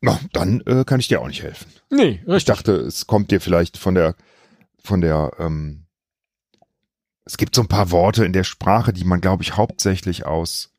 Na, 0.00 0.18
dann 0.32 0.60
äh, 0.62 0.84
kann 0.84 0.98
ich 1.00 1.08
dir 1.08 1.20
auch 1.20 1.28
nicht 1.28 1.42
helfen. 1.42 1.70
Nee, 1.90 2.20
richtig. 2.26 2.36
Ich 2.36 2.44
dachte, 2.44 2.72
es 2.72 3.06
kommt 3.06 3.30
dir 3.30 3.40
vielleicht 3.40 3.76
von 3.76 3.94
der 3.94 4.16
von 4.86 5.00
der, 5.00 5.32
ähm, 5.38 5.84
es 7.24 7.36
gibt 7.36 7.54
so 7.54 7.60
ein 7.60 7.68
paar 7.68 7.90
Worte 7.90 8.24
in 8.24 8.32
der 8.32 8.44
Sprache, 8.44 8.92
die 8.92 9.04
man, 9.04 9.20
glaube 9.20 9.42
ich, 9.42 9.56
hauptsächlich 9.56 10.24
aus 10.24 10.72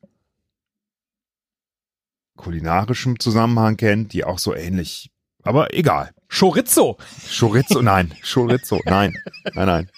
kulinarischem 2.36 3.20
Zusammenhang 3.20 3.76
kennt, 3.76 4.12
die 4.12 4.24
auch 4.24 4.38
so 4.38 4.54
ähnlich, 4.54 5.10
aber 5.42 5.74
egal. 5.74 6.12
Chorizo. 6.30 6.98
Chorizo, 7.38 7.82
nein. 7.82 8.14
Chorizo, 8.22 8.80
nein. 8.84 9.14
Nein, 9.54 9.66
nein. 9.66 9.90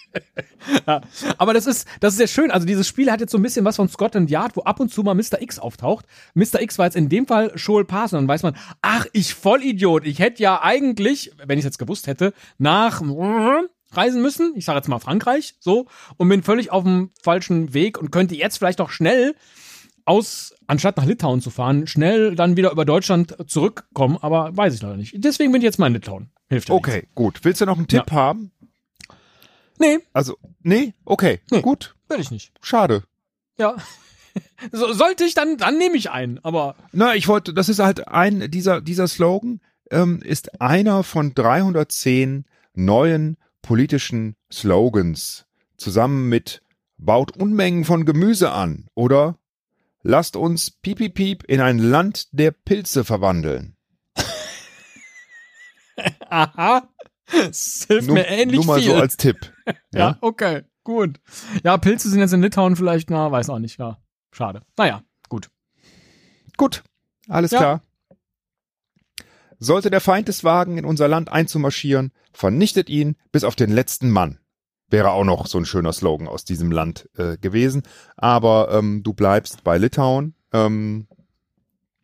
Ja, 0.86 1.00
aber 1.38 1.54
das 1.54 1.66
ist, 1.66 1.88
das 2.00 2.14
ist 2.14 2.18
sehr 2.18 2.26
schön. 2.26 2.50
Also 2.50 2.66
dieses 2.66 2.86
Spiel 2.86 3.10
hat 3.10 3.20
jetzt 3.20 3.32
so 3.32 3.38
ein 3.38 3.42
bisschen 3.42 3.64
was 3.64 3.76
von 3.76 3.88
Scotland 3.88 4.30
Yard, 4.30 4.56
wo 4.56 4.62
ab 4.62 4.78
und 4.78 4.92
zu 4.92 5.02
mal 5.02 5.14
Mr. 5.14 5.40
X 5.40 5.58
auftaucht. 5.58 6.06
Mr. 6.34 6.60
X 6.60 6.78
war 6.78 6.86
jetzt 6.86 6.96
in 6.96 7.08
dem 7.08 7.26
Fall 7.26 7.52
Joel 7.56 7.84
Pass 7.84 8.12
und 8.12 8.18
dann 8.20 8.28
weiß 8.28 8.42
man, 8.42 8.56
ach, 8.82 9.06
ich 9.12 9.34
Vollidiot. 9.34 10.06
Ich 10.06 10.18
hätte 10.18 10.42
ja 10.42 10.62
eigentlich, 10.62 11.32
wenn 11.44 11.58
ich 11.58 11.64
es 11.64 11.70
jetzt 11.70 11.78
gewusst 11.78 12.06
hätte, 12.06 12.32
nach 12.58 13.02
reisen 13.92 14.22
müssen, 14.22 14.52
ich 14.54 14.64
sage 14.64 14.78
jetzt 14.78 14.88
mal 14.88 15.00
Frankreich, 15.00 15.54
so, 15.58 15.86
und 16.16 16.28
bin 16.28 16.42
völlig 16.42 16.70
auf 16.70 16.84
dem 16.84 17.10
falschen 17.22 17.74
Weg 17.74 17.98
und 17.98 18.12
könnte 18.12 18.36
jetzt 18.36 18.58
vielleicht 18.58 18.80
auch 18.80 18.90
schnell 18.90 19.34
aus, 20.10 20.54
anstatt 20.66 20.96
nach 20.96 21.06
Litauen 21.06 21.40
zu 21.40 21.50
fahren, 21.50 21.86
schnell 21.86 22.34
dann 22.34 22.56
wieder 22.56 22.70
über 22.72 22.84
Deutschland 22.84 23.36
zurückkommen, 23.46 24.18
aber 24.20 24.56
weiß 24.56 24.74
ich 24.74 24.82
leider 24.82 24.96
nicht. 24.96 25.14
Deswegen 25.16 25.52
bin 25.52 25.60
ich 25.62 25.64
jetzt 25.64 25.78
mal 25.78 25.86
in 25.86 25.94
Litauen. 25.94 26.30
Hilft 26.48 26.68
ja 26.68 26.74
Okay, 26.74 26.96
nichts. 26.96 27.14
gut. 27.14 27.40
Willst 27.44 27.60
du 27.60 27.66
noch 27.66 27.78
einen 27.78 27.88
Tipp 27.88 28.04
ja. 28.10 28.16
haben? 28.16 28.50
Nee. 29.78 29.98
Also, 30.12 30.36
nee? 30.62 30.94
Okay, 31.04 31.40
nee, 31.50 31.62
gut. 31.62 31.94
Will 32.08 32.20
ich 32.20 32.30
nicht. 32.30 32.52
Schade. 32.60 33.04
Ja. 33.58 33.76
So, 34.70 34.92
sollte 34.92 35.24
ich, 35.24 35.34
dann, 35.34 35.56
dann 35.56 35.76
nehme 35.76 35.96
ich 35.96 36.10
einen, 36.10 36.38
aber. 36.44 36.76
Na, 36.92 37.16
ich 37.16 37.26
wollte, 37.26 37.52
das 37.52 37.68
ist 37.68 37.80
halt 37.80 38.06
ein, 38.06 38.48
dieser, 38.48 38.80
dieser 38.80 39.08
Slogan 39.08 39.60
ähm, 39.90 40.20
ist 40.22 40.60
einer 40.60 41.02
von 41.02 41.34
310 41.34 42.44
neuen 42.74 43.38
politischen 43.60 44.36
Slogans 44.52 45.46
zusammen 45.76 46.28
mit 46.28 46.62
baut 46.96 47.36
Unmengen 47.36 47.84
von 47.84 48.04
Gemüse 48.04 48.52
an 48.52 48.86
oder 48.94 49.36
lasst 50.02 50.36
uns 50.36 50.70
piep, 50.70 51.14
piep 51.14 51.44
in 51.44 51.60
ein 51.60 51.78
Land 51.78 52.28
der 52.32 52.50
Pilze 52.50 53.04
verwandeln. 53.04 53.76
Aha. 56.28 56.88
Das 57.32 57.84
hilft 57.86 58.08
nur, 58.08 58.16
mir 58.16 58.26
ähnlich 58.26 58.56
Nur 58.56 58.66
mal 58.66 58.80
viel. 58.80 58.90
so 58.90 58.96
als 58.96 59.16
Tipp. 59.16 59.52
Ja? 59.92 60.00
ja, 60.00 60.18
okay, 60.20 60.62
gut. 60.82 61.20
Ja, 61.62 61.76
Pilze 61.78 62.08
sind 62.10 62.18
jetzt 62.18 62.32
in 62.32 62.42
Litauen 62.42 62.74
vielleicht, 62.74 63.08
na, 63.08 63.30
weiß 63.30 63.50
auch 63.50 63.60
nicht, 63.60 63.78
ja. 63.78 64.02
Schade. 64.32 64.62
Naja, 64.76 65.04
gut. 65.28 65.48
Gut, 66.56 66.82
alles 67.28 67.52
ja. 67.52 67.58
klar. 67.58 67.82
Sollte 69.60 69.90
der 69.90 70.00
Feind 70.00 70.28
es 70.28 70.42
wagen, 70.42 70.76
in 70.76 70.84
unser 70.84 71.06
Land 71.06 71.30
einzumarschieren, 71.30 72.12
vernichtet 72.32 72.88
ihn 72.88 73.16
bis 73.30 73.44
auf 73.44 73.54
den 73.54 73.70
letzten 73.70 74.10
Mann. 74.10 74.40
Wäre 74.90 75.10
auch 75.10 75.24
noch 75.24 75.46
so 75.46 75.58
ein 75.58 75.64
schöner 75.64 75.92
Slogan 75.92 76.28
aus 76.28 76.44
diesem 76.44 76.72
Land 76.72 77.08
äh, 77.16 77.36
gewesen. 77.38 77.82
Aber 78.16 78.70
ähm, 78.72 79.02
du 79.02 79.14
bleibst 79.14 79.64
bei 79.64 79.78
Litauen. 79.78 80.34
Ähm, 80.52 81.06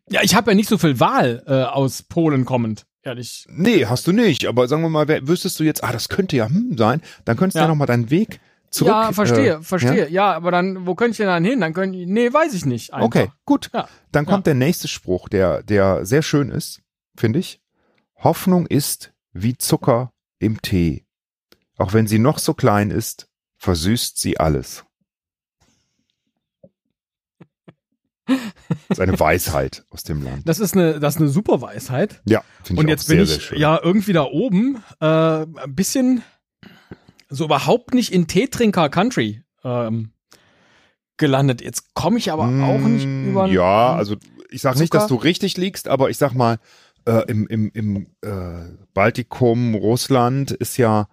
ja, 0.09 0.21
ich 0.23 0.35
habe 0.35 0.51
ja 0.51 0.55
nicht 0.55 0.69
so 0.69 0.77
viel 0.77 0.99
Wahl 0.99 1.43
äh, 1.47 1.63
aus 1.63 2.03
Polen 2.03 2.45
kommend, 2.45 2.85
ehrlich. 3.03 3.45
Nee, 3.49 3.85
hast 3.85 4.07
du 4.07 4.13
nicht. 4.13 4.45
Aber 4.45 4.67
sagen 4.67 4.81
wir 4.81 4.89
mal, 4.89 5.07
wer, 5.07 5.27
wüsstest 5.27 5.59
du 5.59 5.63
jetzt, 5.63 5.83
ah, 5.83 5.91
das 5.91 6.07
könnte 6.07 6.37
ja 6.37 6.47
hm 6.47 6.77
sein, 6.77 7.01
dann 7.25 7.35
könntest 7.35 7.55
du 7.55 7.59
ja, 7.59 7.65
ja 7.65 7.69
nochmal 7.69 7.87
deinen 7.87 8.09
Weg 8.09 8.39
zurück. 8.69 8.91
Ja, 8.91 9.11
verstehe, 9.11 9.55
äh, 9.55 9.61
verstehe. 9.61 10.05
Ja? 10.05 10.29
ja? 10.29 10.33
aber 10.33 10.51
dann, 10.51 10.87
wo 10.87 10.95
könnte 10.95 11.11
ich 11.11 11.17
denn 11.17 11.27
dann 11.27 11.43
hin? 11.43 11.59
Dann 11.59 11.73
können, 11.73 11.91
nee, 11.91 12.31
weiß 12.31 12.53
ich 12.53 12.65
nicht. 12.65 12.93
Einfach. 12.93 13.05
Okay, 13.05 13.27
gut. 13.45 13.69
Ja. 13.73 13.87
Dann 14.11 14.25
kommt 14.25 14.47
der 14.47 14.55
nächste 14.55 14.87
Spruch, 14.87 15.27
der, 15.27 15.61
der 15.63 16.05
sehr 16.05 16.21
schön 16.21 16.49
ist, 16.49 16.81
finde 17.15 17.39
ich. 17.39 17.59
Hoffnung 18.15 18.65
ist 18.65 19.13
wie 19.33 19.57
Zucker 19.57 20.11
im 20.39 20.61
Tee. 20.61 21.06
Auch 21.77 21.93
wenn 21.93 22.07
sie 22.07 22.19
noch 22.19 22.39
so 22.39 22.53
klein 22.53 22.91
ist, 22.91 23.29
versüßt 23.57 24.17
sie 24.17 24.39
alles. 24.39 24.83
Das 28.89 28.97
ist 28.97 28.99
eine 28.99 29.17
Weisheit 29.17 29.85
aus 29.91 30.03
dem 30.03 30.21
Land. 30.21 30.47
Das 30.47 30.59
ist 30.59 30.73
eine, 30.73 30.99
das 30.99 31.15
ist 31.15 31.21
eine 31.21 31.29
super 31.29 31.61
Weisheit. 31.61 32.21
Ja, 32.25 32.43
finde 32.63 32.81
ich 32.81 32.83
Und 32.83 32.89
jetzt 32.89 33.07
bin 33.07 33.21
ich 33.21 33.51
ja 33.51 33.79
irgendwie 33.81 34.11
da 34.11 34.23
oben 34.23 34.83
äh, 34.99 35.05
ein 35.05 35.73
bisschen 35.73 36.21
so 37.29 37.45
überhaupt 37.45 37.93
nicht 37.93 38.11
in 38.11 38.27
Teetrinker 38.27 38.89
Country 38.89 39.43
ähm, 39.63 40.11
gelandet. 41.15 41.61
Jetzt 41.61 41.93
komme 41.93 42.17
ich 42.17 42.31
aber 42.31 42.47
mmh, 42.47 42.65
auch 42.65 42.79
nicht 42.79 43.05
über. 43.05 43.47
Ja, 43.47 43.95
also 43.95 44.17
ich 44.49 44.61
sage 44.61 44.79
nicht, 44.79 44.93
dass 44.93 45.07
du 45.07 45.15
richtig 45.15 45.57
liegst, 45.57 45.87
aber 45.87 46.09
ich 46.09 46.17
sag 46.17 46.33
mal, 46.33 46.59
äh, 47.05 47.23
im, 47.27 47.47
im, 47.47 47.71
im 47.73 48.07
äh, 48.21 48.69
Baltikum, 48.93 49.75
Russland 49.75 50.51
ist 50.51 50.77
ja, 50.77 51.07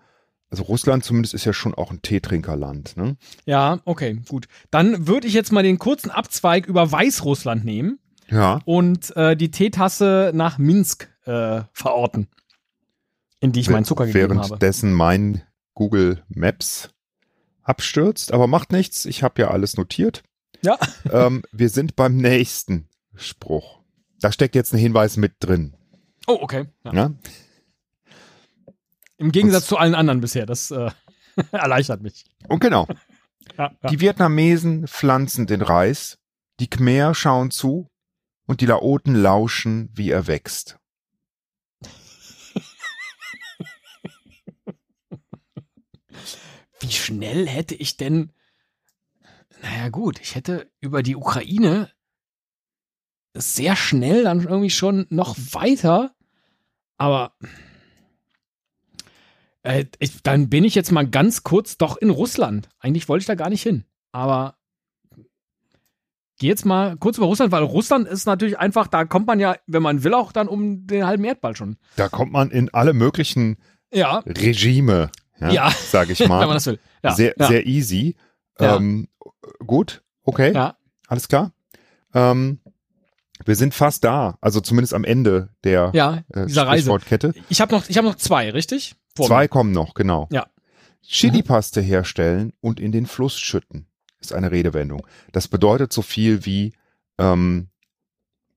also 0.54 0.62
Russland 0.64 1.04
zumindest 1.04 1.34
ist 1.34 1.44
ja 1.44 1.52
schon 1.52 1.75
auch 1.75 1.90
ein 1.90 2.00
Teetrinkerland, 2.00 2.96
ne? 2.96 3.16
Ja, 3.44 3.80
okay, 3.84 4.20
gut. 4.28 4.46
Dann 4.70 5.08
würde 5.08 5.26
ich 5.26 5.34
jetzt 5.34 5.50
mal 5.50 5.64
den 5.64 5.80
kurzen 5.80 6.12
Abzweig 6.12 6.66
über 6.66 6.92
Weißrussland 6.92 7.64
nehmen. 7.64 7.99
Ja. 8.30 8.61
Und 8.64 9.14
äh, 9.16 9.37
die 9.37 9.50
Teetasse 9.50 10.30
nach 10.32 10.56
Minsk 10.58 11.11
äh, 11.25 11.62
verorten, 11.73 12.28
in 13.40 13.50
die 13.50 13.61
ich 13.61 13.68
meinen 13.68 13.84
Zucker 13.84 14.06
gegeben 14.06 14.38
habe. 14.38 14.49
Währenddessen 14.49 14.92
mein 14.92 15.42
Google 15.75 16.23
Maps 16.28 16.90
abstürzt, 17.64 18.32
aber 18.32 18.46
macht 18.46 18.70
nichts, 18.70 19.04
ich 19.06 19.25
habe 19.25 19.42
ja 19.42 19.50
alles 19.50 19.76
notiert. 19.76 20.23
Ja. 20.62 20.78
ähm, 21.11 21.42
wir 21.50 21.68
sind 21.68 21.96
beim 21.96 22.16
nächsten 22.16 22.88
Spruch. 23.16 23.80
Da 24.20 24.30
steckt 24.30 24.54
jetzt 24.54 24.73
ein 24.73 24.78
Hinweis 24.78 25.16
mit 25.16 25.32
drin. 25.40 25.75
Oh, 26.28 26.38
okay. 26.40 26.66
Ja. 26.84 26.92
ja? 26.92 27.11
Im 29.16 29.33
Gegensatz 29.33 29.66
zu 29.66 29.76
allen 29.76 29.94
anderen 29.94 30.21
bisher. 30.21 30.47
Das 30.47 30.71
äh, 30.71 30.90
erleichtert 31.52 32.02
mich. 32.02 32.25
Und 32.49 32.61
genau. 32.61 32.87
ja, 33.59 33.73
ja. 33.83 33.88
Die 33.90 34.00
Vietnamesen 34.00 34.87
pflanzen 34.87 35.47
den 35.47 35.62
Reis, 35.62 36.18
die 36.61 36.68
Khmer 36.68 37.14
schauen 37.14 37.50
zu 37.50 37.88
und 38.47 38.61
die 38.61 38.66
Laoten 38.66 39.14
lauschen, 39.14 39.90
wie 39.92 40.11
er 40.11 40.26
wächst. 40.26 40.78
Wie 46.80 46.92
schnell 46.92 47.49
hätte 47.49 47.75
ich 47.75 47.97
denn. 47.97 48.30
Naja, 49.62 49.88
gut, 49.88 50.21
ich 50.21 50.35
hätte 50.35 50.71
über 50.80 51.02
die 51.02 51.16
Ukraine 51.16 51.90
sehr 53.33 53.75
schnell 53.75 54.25
dann 54.25 54.42
irgendwie 54.42 54.71
schon 54.71 55.06
noch 55.09 55.35
weiter. 55.38 56.14
Aber 56.99 57.35
Äh, 59.64 59.87
ich, 59.99 60.23
dann 60.23 60.49
bin 60.49 60.62
ich 60.62 60.75
jetzt 60.76 60.92
mal 60.92 61.06
ganz 61.09 61.42
kurz 61.42 61.76
doch 61.78 61.97
in 61.97 62.11
Russland. 62.11 62.68
Eigentlich 62.78 63.09
wollte 63.09 63.23
ich 63.23 63.26
da 63.26 63.35
gar 63.35 63.49
nicht 63.50 63.62
hin. 63.62 63.85
Aber 64.12 64.56
geh 66.38 66.49
jetzt 66.49 66.64
mal 66.66 66.97
kurz 66.97 67.16
über 67.16 67.26
Russland, 67.26 67.50
weil 67.50 67.62
Russland 67.62 68.06
ist 68.06 68.26
natürlich 68.26 68.59
einfach, 68.59 68.87
da 68.87 69.04
kommt 69.04 69.26
man 69.26 69.40
ja, 69.40 69.56
wenn 69.66 69.83
man 69.83 70.04
will, 70.04 70.14
auch 70.14 70.33
dann 70.33 70.49
um 70.49 70.87
den 70.87 71.06
halben 71.06 71.25
Erdball 71.25 71.56
schon. 71.56 71.78
Da 71.97 72.09
kommt 72.09 72.30
man 72.33 72.50
in 72.50 72.73
alle 72.73 72.92
möglichen 72.92 73.56
ja. 73.92 74.18
Regime, 74.26 75.11
ja, 75.40 75.50
ja. 75.50 75.71
sage 75.71 76.12
ich 76.12 76.18
mal. 76.28 76.40
wenn 76.40 76.49
man 76.49 76.56
das 76.56 76.66
will. 76.66 76.78
Ja. 77.02 77.12
Sehr, 77.14 77.35
sehr 77.38 77.66
easy. 77.66 78.16
Ähm, 78.59 79.09
gut, 79.66 80.02
okay, 80.23 80.52
Ja. 80.52 80.76
alles 81.09 81.28
klar. 81.28 81.52
Ähm, 82.12 82.61
wir 83.44 83.56
sind 83.56 83.75
fast 83.75 84.04
da, 84.04 84.38
also 84.40 84.61
zumindest 84.61 84.94
am 84.94 85.04
Ende 85.04 85.50
der 85.64 85.90
Ja, 85.94 86.23
äh, 86.33 86.47
dieser 86.47 86.66
Reise. 86.66 86.83
Sprichwortkette. 86.83 87.35
Ich 87.49 87.61
habe 87.61 87.75
noch, 87.75 87.88
ich 87.88 87.97
hab 87.99 88.04
noch 88.04 88.14
zwei, 88.14 88.50
richtig? 88.50 88.94
Vor 89.16 89.26
Zwei 89.26 89.42
mir. 89.42 89.49
kommen 89.49 89.73
noch, 89.73 89.94
genau. 89.94 90.28
Ja. 90.30 90.49
Chilipaste 91.02 91.80
herstellen 91.80 92.52
und 92.61 92.80
in 92.80 92.92
den 92.92 93.06
Fluss 93.06 93.38
schütten 93.38 93.87
ist 94.21 94.33
eine 94.33 94.50
Redewendung. 94.50 95.06
Das 95.33 95.49
bedeutet 95.49 95.92
so 95.92 96.02
viel 96.02 96.47
wie, 96.47 96.73
ähm, 97.18 97.68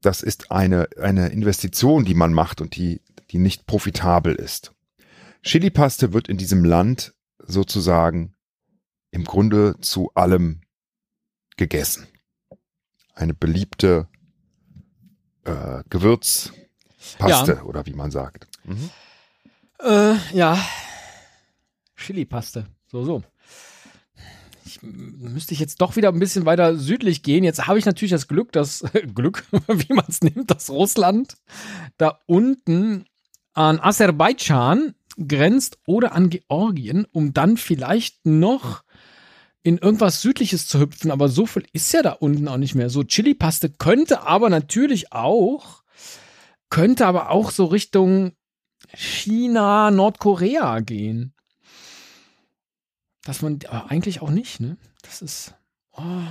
das 0.01 0.21
ist 0.21 0.51
eine, 0.51 0.87
eine 0.99 1.27
Investition, 1.27 2.05
die 2.05 2.13
man 2.13 2.33
macht 2.33 2.61
und 2.61 2.75
die, 2.75 3.01
die 3.31 3.37
nicht 3.37 3.67
profitabel 3.67 4.33
ist. 4.35 4.73
Chilipaste 5.43 6.13
wird 6.13 6.29
in 6.29 6.37
diesem 6.37 6.63
Land 6.63 7.13
sozusagen 7.39 8.33
im 9.11 9.25
Grunde 9.25 9.75
zu 9.81 10.11
allem 10.13 10.61
gegessen. 11.57 12.07
Eine 13.13 13.33
beliebte 13.33 14.07
äh, 15.43 15.83
Gewürzpaste 15.89 17.63
oder 17.63 17.85
wie 17.85 17.93
man 17.93 18.11
sagt. 18.11 18.47
Mhm. 18.63 18.89
Äh, 19.79 20.15
ja. 20.33 20.57
Chili-Paste. 21.95 22.67
So, 22.87 23.03
so. 23.03 23.23
Ich, 24.65 24.81
müsste 24.81 25.53
ich 25.53 25.59
jetzt 25.59 25.81
doch 25.81 25.95
wieder 25.95 26.09
ein 26.09 26.19
bisschen 26.19 26.45
weiter 26.45 26.75
südlich 26.75 27.23
gehen. 27.23 27.43
Jetzt 27.43 27.67
habe 27.67 27.79
ich 27.79 27.85
natürlich 27.85 28.11
das 28.11 28.27
Glück, 28.27 28.51
dass, 28.51 28.83
Glück, 29.15 29.45
wie 29.67 29.93
man 29.93 30.05
es 30.07 30.21
nimmt, 30.21 30.51
dass 30.51 30.69
Russland 30.69 31.37
da 31.97 32.19
unten 32.25 33.05
an 33.53 33.79
Aserbaidschan 33.79 34.93
grenzt 35.17 35.79
oder 35.87 36.11
an 36.11 36.29
Georgien, 36.29 37.05
um 37.11 37.33
dann 37.33 37.57
vielleicht 37.57 38.25
noch 38.25 38.83
in 39.63 39.77
irgendwas 39.77 40.21
Südliches 40.21 40.67
zu 40.67 40.79
hüpfen. 40.79 41.11
Aber 41.11 41.27
so 41.27 41.45
viel 41.45 41.65
ist 41.73 41.91
ja 41.91 42.01
da 42.01 42.11
unten 42.11 42.47
auch 42.47 42.57
nicht 42.57 42.75
mehr. 42.75 42.89
So 42.89 43.03
Chili-Paste 43.03 43.69
könnte 43.69 44.21
aber 44.21 44.49
natürlich 44.49 45.11
auch, 45.11 45.83
könnte 46.69 47.07
aber 47.07 47.31
auch 47.31 47.51
so 47.51 47.65
Richtung 47.65 48.33
China, 48.93 49.91
Nordkorea 49.91 50.79
gehen. 50.79 51.33
Dass 53.23 53.41
man, 53.41 53.59
aber 53.67 53.91
eigentlich 53.91 54.21
auch 54.21 54.29
nicht, 54.29 54.59
ne? 54.59 54.77
Das 55.01 55.21
ist, 55.21 55.53
oh, 55.91 56.23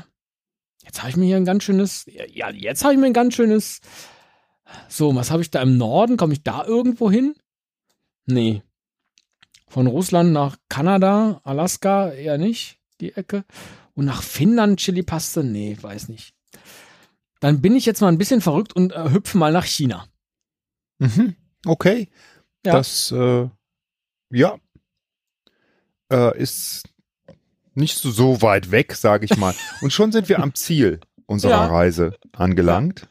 jetzt 0.85 1.01
habe 1.01 1.11
ich 1.11 1.17
mir 1.17 1.27
hier 1.27 1.37
ein 1.37 1.45
ganz 1.45 1.65
schönes, 1.65 2.07
ja, 2.07 2.51
jetzt 2.51 2.85
habe 2.85 2.95
ich 2.95 3.01
mir 3.01 3.07
ein 3.07 3.13
ganz 3.13 3.35
schönes, 3.35 3.81
so, 4.89 5.15
was 5.15 5.31
habe 5.31 5.43
ich 5.43 5.51
da 5.51 5.61
im 5.63 5.77
Norden? 5.77 6.17
Komme 6.17 6.33
ich 6.33 6.43
da 6.43 6.65
irgendwo 6.65 7.11
hin? 7.11 7.35
Nee. 8.27 8.63
Von 9.69 9.87
Russland 9.87 10.33
nach 10.33 10.57
Kanada, 10.69 11.41
Alaska 11.45 12.11
eher 12.11 12.39
nicht, 12.39 12.79
die 13.01 13.13
Ecke. 13.13 13.45
Und 13.95 14.05
nach 14.05 14.23
Finnland 14.23 14.79
Chili-Paste? 14.81 15.45
Nee, 15.45 15.77
weiß 15.81 16.09
nicht. 16.09 16.35
Dann 17.41 17.61
bin 17.61 17.77
ich 17.77 17.87
jetzt 17.87 18.01
mal 18.01 18.09
ein 18.09 18.19
bisschen 18.19 18.41
verrückt 18.41 18.75
und 18.75 18.93
äh, 18.93 19.11
hüpfe 19.11 19.39
mal 19.39 19.53
nach 19.53 19.65
China. 19.65 20.07
Mhm. 20.99 21.37
Okay. 21.65 22.09
Ja. 22.67 22.73
Das, 22.73 23.11
äh, 23.13 23.49
ja, 24.31 24.59
äh, 26.13 26.39
ist 26.39 26.89
nicht 27.75 27.97
so, 27.99 28.11
so 28.11 28.43
weit 28.43 28.71
weg, 28.71 28.95
sage 28.95 29.25
ich 29.25 29.37
mal. 29.37 29.55
Und 29.83 29.93
schon 29.93 30.13
sind 30.13 30.29
wir 30.29 30.41
am 30.41 30.55
Ziel 30.55 31.01
unserer 31.27 31.51
Ja. 31.51 31.67
Reise 31.67 32.17
angelangt. 32.33 33.09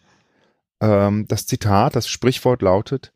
Ähm, 0.81 1.25
das 1.27 1.45
Zitat, 1.45 1.95
das 1.95 2.07
Sprichwort 2.07 2.61
lautet, 2.61 3.13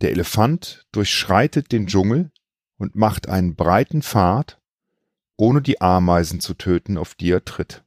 der 0.00 0.10
Elefant 0.10 0.86
durchschreitet 0.92 1.72
den 1.72 1.86
Dschungel 1.86 2.30
und 2.78 2.96
macht 2.96 3.28
einen 3.28 3.54
breiten 3.54 4.02
Pfad, 4.02 4.60
ohne 5.36 5.62
die 5.62 5.80
Ameisen 5.80 6.40
zu 6.40 6.54
töten, 6.54 6.98
auf 6.98 7.14
die 7.14 7.30
er 7.30 7.44
tritt. 7.44 7.84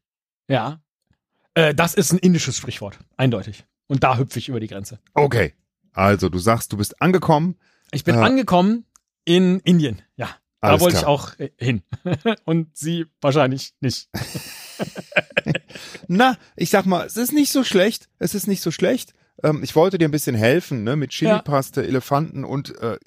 Ja. 0.48 0.82
Äh, 1.54 1.74
das 1.74 1.94
ist 1.94 2.12
ein 2.12 2.20
indisches 2.20 2.58
Sprichwort. 2.58 3.00
Eindeutig. 3.18 3.66
Und 3.88 4.04
da 4.04 4.18
hüpfe 4.18 4.40
ich 4.40 4.50
über 4.50 4.60
die 4.60 4.68
Grenze. 4.68 5.00
Okay. 5.14 5.54
Also, 5.98 6.30
du 6.30 6.38
sagst, 6.38 6.72
du 6.74 6.78
bist 6.78 7.02
angekommen. 7.02 7.56
Ich 7.92 8.04
bin 8.04 8.16
Äh. 8.16 8.20
angekommen 8.20 8.86
in 9.26 9.60
Indien. 9.62 10.02
Ja. 10.16 10.30
Da 10.62 10.80
wollte 10.80 10.96
ich 10.98 11.02
klar. 11.04 11.12
auch 11.12 11.40
äh, 11.40 11.50
hin. 11.58 11.82
Und 12.46 12.78
sie 12.78 13.06
wahrscheinlich 13.22 13.74
nicht. 13.80 14.10
Na, 16.08 16.38
ich 16.56 16.70
sag 16.70 16.86
mal, 16.86 17.06
es 17.06 17.18
ist 17.18 17.32
nicht 17.34 17.52
so 17.52 17.64
schlecht. 17.64 18.10
Es 18.20 18.36
ist 18.36 18.48
nicht 18.48 18.62
so 18.62 18.72
schlecht. 18.72 19.14
Ähm, 19.44 19.64
ich 19.64 19.76
wollte 19.76 19.98
dir 19.98 20.08
ein 20.08 20.12
bisschen 20.12 20.36
helfen, 20.36 20.84
ne, 20.84 20.96
mit 20.96 21.12
Chili-Paste, 21.12 21.84
Elefanten 21.86 22.44
und 22.44 22.78
äh, 22.80 22.98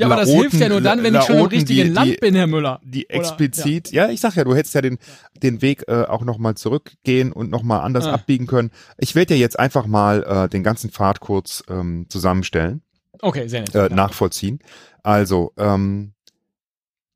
Ja, 0.00 0.06
aber 0.06 0.16
das 0.16 0.28
Laoten- 0.28 0.40
hilft 0.50 0.60
ja 0.62 0.68
nur 0.68 0.80
dann, 0.80 1.02
wenn 1.02 1.14
ich 1.14 1.22
schon 1.22 1.34
im 1.36 1.40
Laoten, 1.42 1.56
richtigen 1.58 1.88
die- 1.88 1.92
Land 1.92 2.10
die- 2.12 2.16
bin, 2.16 2.34
Herr 2.34 2.46
Müller. 2.46 2.80
die 2.84 3.06
Oder- 3.06 3.14
explizit, 3.16 3.92
ja. 3.92 4.08
ich 4.08 4.20
sag 4.20 4.34
ja, 4.36 4.44
du 4.44 4.54
hättest 4.54 4.74
ja 4.74 4.80
den, 4.82 4.98
den 5.42 5.62
Weg 5.62 5.84
äh, 5.88 6.02
auch 6.04 6.22
nochmal 6.24 6.54
zurückgehen 6.56 7.32
und 7.32 7.50
nochmal 7.50 7.80
anders 7.80 8.06
Ah. 8.06 8.12
abbiegen 8.14 8.46
können. 8.46 8.70
Ich 8.98 9.14
werde 9.14 9.34
dir 9.34 9.38
jetzt 9.40 9.58
einfach 9.58 9.86
mal 9.86 10.22
äh, 10.24 10.48
den 10.48 10.62
ganzen 10.62 10.90
Pfad 10.90 11.20
kurz 11.20 11.62
ähm, 11.68 12.06
zusammenstellen, 12.08 12.82
Okay, 13.20 13.46
sehr 13.48 13.60
nett. 13.60 13.74
äh, 13.74 13.82
ja. 13.82 13.88
nachvollziehen. 13.88 14.58
Also, 15.02 15.52
ähm, 15.56 16.12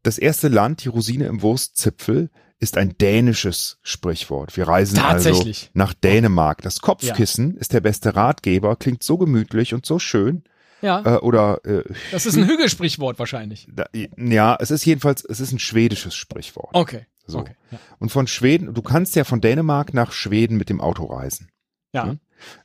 das 0.02 0.18
erste 0.18 0.48
Land, 0.48 0.84
die 0.84 0.88
Rosine 0.88 1.26
im 1.26 1.40
Wurstzipfel, 1.42 2.30
ist 2.60 2.76
ein 2.78 2.96
dänisches 2.98 3.78
Sprichwort. 3.82 4.56
Wir 4.56 4.68
reisen 4.68 4.98
also 4.98 5.44
nach 5.74 5.92
Dänemark. 5.92 6.62
Das 6.62 6.80
Kopfkissen 6.80 7.56
ist 7.56 7.72
der 7.72 7.80
beste 7.80 8.14
Ratgeber, 8.14 8.76
klingt 8.76 9.02
so 9.02 9.18
gemütlich 9.18 9.74
und 9.74 9.84
so 9.84 9.98
schön. 9.98 10.44
Ja, 10.84 11.16
Äh, 11.16 11.18
oder 11.20 11.64
äh, 11.64 11.82
das 12.12 12.26
ist 12.26 12.36
ein 12.36 12.46
Hügelsprichwort 12.46 13.18
wahrscheinlich. 13.18 13.66
da, 13.72 13.86
ja, 14.16 14.56
es 14.60 14.70
ist 14.70 14.84
jedenfalls, 14.84 15.24
es 15.24 15.40
ist 15.40 15.52
ein 15.52 15.58
schwedisches 15.58 16.14
Sprichwort. 16.14 16.74
Okay. 16.74 17.06
So. 17.26 17.38
Okay. 17.38 17.54
Ja. 17.70 17.78
Und 17.98 18.10
von 18.10 18.26
Schweden, 18.26 18.74
du 18.74 18.82
kannst 18.82 19.16
ja 19.16 19.24
von 19.24 19.40
Dänemark 19.40 19.94
nach 19.94 20.12
Schweden 20.12 20.56
mit 20.58 20.68
dem 20.68 20.80
Auto 20.80 21.04
reisen. 21.06 21.48
ja. 21.92 22.04
Hm? 22.06 22.18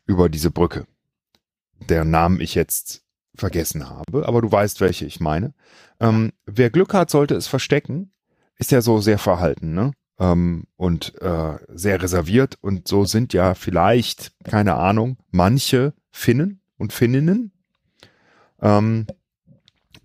Über 0.05 0.27
diese 0.27 0.51
Brücke. 0.51 0.85
Deren 1.87 2.11
Namen 2.11 2.41
ich 2.41 2.55
jetzt 2.55 3.03
vergessen 3.35 3.89
habe, 3.89 4.27
aber 4.27 4.41
du 4.41 4.51
weißt, 4.51 4.81
welche 4.81 5.05
ich 5.05 5.21
meine. 5.21 5.53
Ähm, 6.01 6.33
wer 6.45 6.69
Glück 6.69 6.93
hat, 6.93 7.09
sollte 7.09 7.35
es 7.35 7.47
verstecken. 7.47 8.11
Ist 8.57 8.71
ja 8.71 8.81
so 8.81 8.99
sehr 8.99 9.17
verhalten, 9.19 9.73
ne? 9.73 9.93
Ähm, 10.19 10.65
und 10.75 11.13
äh, 11.21 11.57
sehr 11.69 12.01
reserviert. 12.01 12.57
Und 12.59 12.89
so 12.89 13.05
sind 13.05 13.31
ja 13.31 13.53
vielleicht, 13.53 14.33
keine 14.43 14.75
Ahnung, 14.75 15.17
manche 15.31 15.93
Finnen 16.11 16.59
und 16.77 16.91
Finninnen. 16.91 17.53
Ähm, 18.61 19.07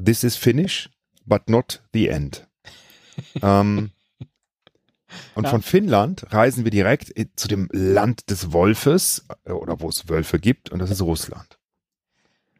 this 0.03 0.25
is 0.25 0.37
Finnish, 0.37 0.91
but 1.27 1.49
not 1.49 1.83
the 1.93 2.09
end. 2.09 2.47
ähm, 3.43 3.91
und 5.35 5.45
Ja. 5.45 5.51
von 5.51 5.63
Finnland 5.63 6.33
reisen 6.33 6.65
wir 6.65 6.71
direkt 6.71 7.13
zu 7.37 7.49
dem 7.49 7.69
Land 7.73 8.31
des 8.31 8.53
Wolfes 8.53 9.27
äh, 9.45 9.53
oder 9.53 9.81
wo 9.81 9.89
es 9.89 10.09
Wölfe 10.09 10.39
gibt 10.39 10.71
und 10.71 10.79
das 10.81 10.91
ist 10.91 11.03
Russland. 11.03 11.59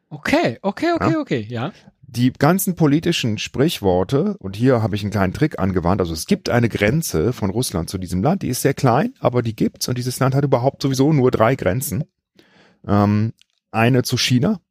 Okay, 0.09 0.59
okay, 0.61 0.91
okay, 0.93 1.11
Ja. 1.11 1.19
okay, 1.19 1.45
ja. 1.49 1.73
Die 2.07 2.31
ganzen 2.31 2.75
politischen 2.75 3.37
Sprichworte, 3.39 4.37
und 4.37 4.55
hier 4.55 4.81
habe 4.81 4.95
ich 4.95 5.01
einen 5.01 5.11
kleinen 5.11 5.33
Trick 5.33 5.59
angewandt, 5.59 5.99
also 5.99 6.13
es 6.13 6.27
gibt 6.27 6.49
eine 6.49 6.69
Grenze 6.69 7.33
von 7.33 7.49
Russland 7.49 7.89
zu 7.89 7.97
diesem 7.97 8.23
Land, 8.23 8.43
die 8.43 8.47
ist 8.47 8.61
sehr 8.61 8.75
klein, 8.75 9.13
aber 9.19 9.41
die 9.41 9.55
gibt's 9.55 9.89
und 9.89 9.97
dieses 9.97 10.19
Land 10.19 10.33
hat 10.35 10.45
überhaupt 10.45 10.81
sowieso 10.81 11.11
nur 11.11 11.31
drei 11.31 11.55
Grenzen. 11.55 12.05
Ähm, 12.87 13.33
eine 13.71 14.03
zu 14.03 14.17
China, 14.17 14.61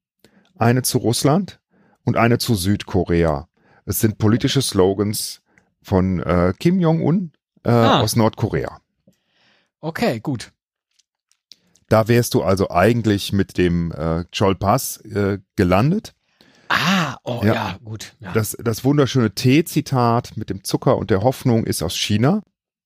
eine 0.57 0.83
zu 0.83 0.99
Russland 0.99 1.61
und 2.05 2.17
eine 2.17 2.39
zu 2.39 2.55
Südkorea. 2.55 3.49
Es 3.87 4.01
sind 4.01 4.19
politische 4.19 4.63
Slogans 4.63 5.41
von 5.83 6.21
äh, 6.21 6.53
Kim 6.59 6.81
Jong-un 6.81 7.33
äh, 7.65 7.71
Ah. 7.71 8.01
aus 8.01 8.17
Nordkorea. 8.17 8.81
Okay, 9.81 10.21
gut. 10.21 10.53
Da 11.89 12.09
wärst 12.09 12.35
du 12.35 12.43
also 12.43 12.71
eigentlich 12.71 13.33
mit 13.33 13.59
dem 13.59 13.93
äh, 13.93 14.25
Chol-Pass 14.37 14.99
äh, 15.03 15.39
gelandet. 15.57 16.15
Ah, 16.69 17.17
oh 17.25 17.41
ja, 17.45 17.55
Ja. 17.55 17.79
gut. 17.85 18.17
Ja. 18.21 18.33
Das, 18.33 18.57
das 18.63 18.85
wunderschöne 18.85 19.35
Tee-Zitat 19.35 20.37
mit 20.37 20.49
dem 20.51 20.65
Zucker 20.65 20.97
und 20.97 21.11
der 21.11 21.23
Hoffnung 21.23 21.65
ist 21.65 21.83
aus 21.83 21.95
China, 21.95 22.43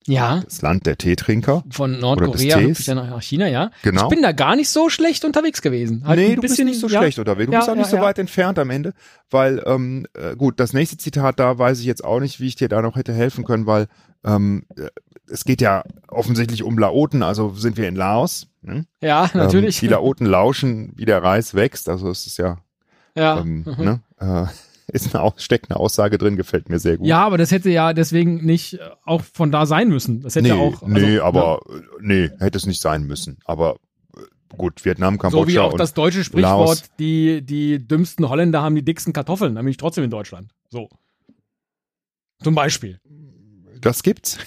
ja, 0.07 0.41
das 0.45 0.63
Land 0.63 0.87
der 0.87 0.97
Teetrinker. 0.97 1.63
von 1.71 2.01
Nordkorea 2.01 2.59
dann 2.87 2.97
nach 3.11 3.23
China, 3.23 3.47
ja. 3.47 3.71
Genau. 3.83 4.05
Ich 4.05 4.09
bin 4.09 4.23
da 4.23 4.33
gar 4.33 4.57
nicht 4.57 4.71
so 4.71 4.89
schlecht 4.89 5.25
unterwegs 5.25 5.61
gewesen. 5.61 6.03
Halt 6.07 6.19
nee, 6.19 6.35
du 6.35 6.41
bist 6.41 6.59
nicht 6.59 6.81
so 6.81 6.89
ja. 6.89 7.01
schlecht 7.01 7.19
unterwegs. 7.19 7.47
Du 7.47 7.53
Ja, 7.53 7.59
bist 7.59 7.71
auch 7.71 7.75
nicht 7.75 7.87
ja, 7.87 7.91
so 7.91 7.97
ja. 7.97 8.03
weit 8.03 8.19
entfernt 8.19 8.59
am 8.59 8.71
Ende, 8.71 8.95
weil, 9.31 9.63
ähm, 9.67 10.07
äh, 10.15 10.35
gut, 10.37 10.61
das 10.61 10.73
nächste 10.73 10.97
Zitat, 10.97 11.39
da 11.39 11.59
weiß 11.59 11.81
ich 11.81 11.87
jetzt 11.87 12.05
auch 12.05 12.21
nicht, 12.21 12.41
wie 12.41 12.47
ich 12.47 12.57
dir 12.57 12.69
da 12.69 12.81
noch 12.81 12.97
hätte 12.97 13.13
helfen 13.13 13.45
können, 13.45 13.67
weil 13.67 13.87
ähm, 14.25 14.65
äh, 14.77 14.89
es 15.31 15.45
geht 15.45 15.61
ja 15.61 15.85
offensichtlich 16.09 16.63
um 16.63 16.79
Laoten, 16.79 17.23
also 17.23 17.53
sind 17.55 17.77
wir 17.77 17.87
in 17.87 17.97
Laos. 17.97 18.47
Ne? 18.63 18.87
Ja, 19.03 19.31
natürlich. 19.35 19.83
Ähm, 19.83 19.89
die 19.89 19.93
Laoten 19.93 20.27
lauschen, 20.27 20.93
wie 20.97 21.05
der 21.05 21.23
Reis 21.23 21.55
wächst, 21.55 21.89
also 21.89 22.11
es 22.11 22.27
ist 22.27 22.39
ja 22.39 22.59
ja. 23.15 23.41
ähm, 23.41 23.65
mhm. 23.67 23.85
ne? 23.85 24.01
äh, 24.21 24.47
ist 24.93 25.15
eine, 25.15 25.33
steckt 25.37 25.71
eine 25.71 25.79
Aussage 25.79 26.19
drin, 26.19 26.37
gefällt 26.37 26.69
mir 26.69 26.79
sehr 26.79 26.97
gut. 26.97 27.07
Ja, 27.07 27.25
aber 27.25 27.39
das 27.39 27.51
hätte 27.51 27.71
ja 27.71 27.93
deswegen 27.93 28.45
nicht 28.45 28.79
auch 29.05 29.23
von 29.23 29.53
da 29.53 29.67
sein 29.67 29.89
müssen. 29.89 30.23
Das 30.23 30.35
hätte 30.35 30.49
nee, 30.49 30.55
ja 30.55 30.57
auch. 30.57 30.83
Also, 30.83 30.87
nee, 30.87 31.19
aber 31.19 31.61
ja. 31.69 31.81
nee, 32.01 32.31
hätte 32.39 32.59
es 32.59 32.67
nicht 32.67 32.81
sein 32.81 33.05
müssen. 33.05 33.39
Aber 33.45 33.77
äh, 34.17 34.21
gut, 34.57 34.85
Vietnam, 34.85 35.19
Kambodscha. 35.19 35.45
So 35.45 35.53
wie 35.53 35.59
auch 35.59 35.75
das 35.75 35.95
deutsche 35.95 36.25
Sprichwort, 36.25 36.69
Laos. 36.69 36.91
die, 36.99 37.43
die 37.43 37.87
dümmsten 37.87 38.29
Holländer 38.29 38.63
haben 38.63 38.75
die 38.75 38.85
dicksten 38.85 39.13
Kartoffeln, 39.13 39.55
nämlich 39.55 39.77
trotzdem 39.77 40.05
in 40.05 40.11
Deutschland. 40.11 40.53
So. 40.71 40.89
Zum 42.43 42.55
Beispiel. 42.55 43.01
Das 43.81 44.03
gibt's. 44.03 44.39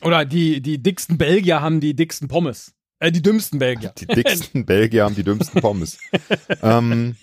Oder 0.00 0.24
die, 0.24 0.60
die 0.60 0.82
dicksten 0.82 1.18
Belgier 1.18 1.60
haben 1.60 1.80
die 1.80 1.94
dicksten 1.94 2.28
Pommes. 2.28 2.74
Äh, 2.98 3.12
die 3.12 3.22
dümmsten 3.22 3.58
Belgier. 3.58 3.92
Die 3.98 4.06
dicksten 4.06 4.64
Belgier 4.66 5.04
haben 5.04 5.14
die 5.14 5.24
dümmsten 5.24 5.60
Pommes. 5.60 5.98
ähm, 6.62 7.16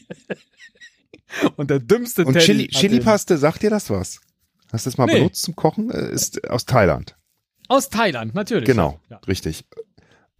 und 1.56 1.70
der 1.70 1.80
dümmste 1.80 2.26
Und 2.26 2.38
Chili, 2.38 2.68
Chili-Paste, 2.68 3.38
sagt 3.38 3.62
dir 3.64 3.70
das 3.70 3.90
was? 3.90 4.20
Hast 4.72 4.86
du 4.86 4.90
das 4.90 4.98
mal 4.98 5.06
nee. 5.06 5.16
benutzt 5.16 5.42
zum 5.42 5.56
Kochen? 5.56 5.90
Äh, 5.90 6.12
ist 6.12 6.50
aus 6.50 6.66
Thailand. 6.66 7.16
Aus 7.68 7.90
Thailand, 7.90 8.34
natürlich. 8.36 8.66
Genau, 8.66 9.00
ja. 9.10 9.18
richtig. 9.28 9.66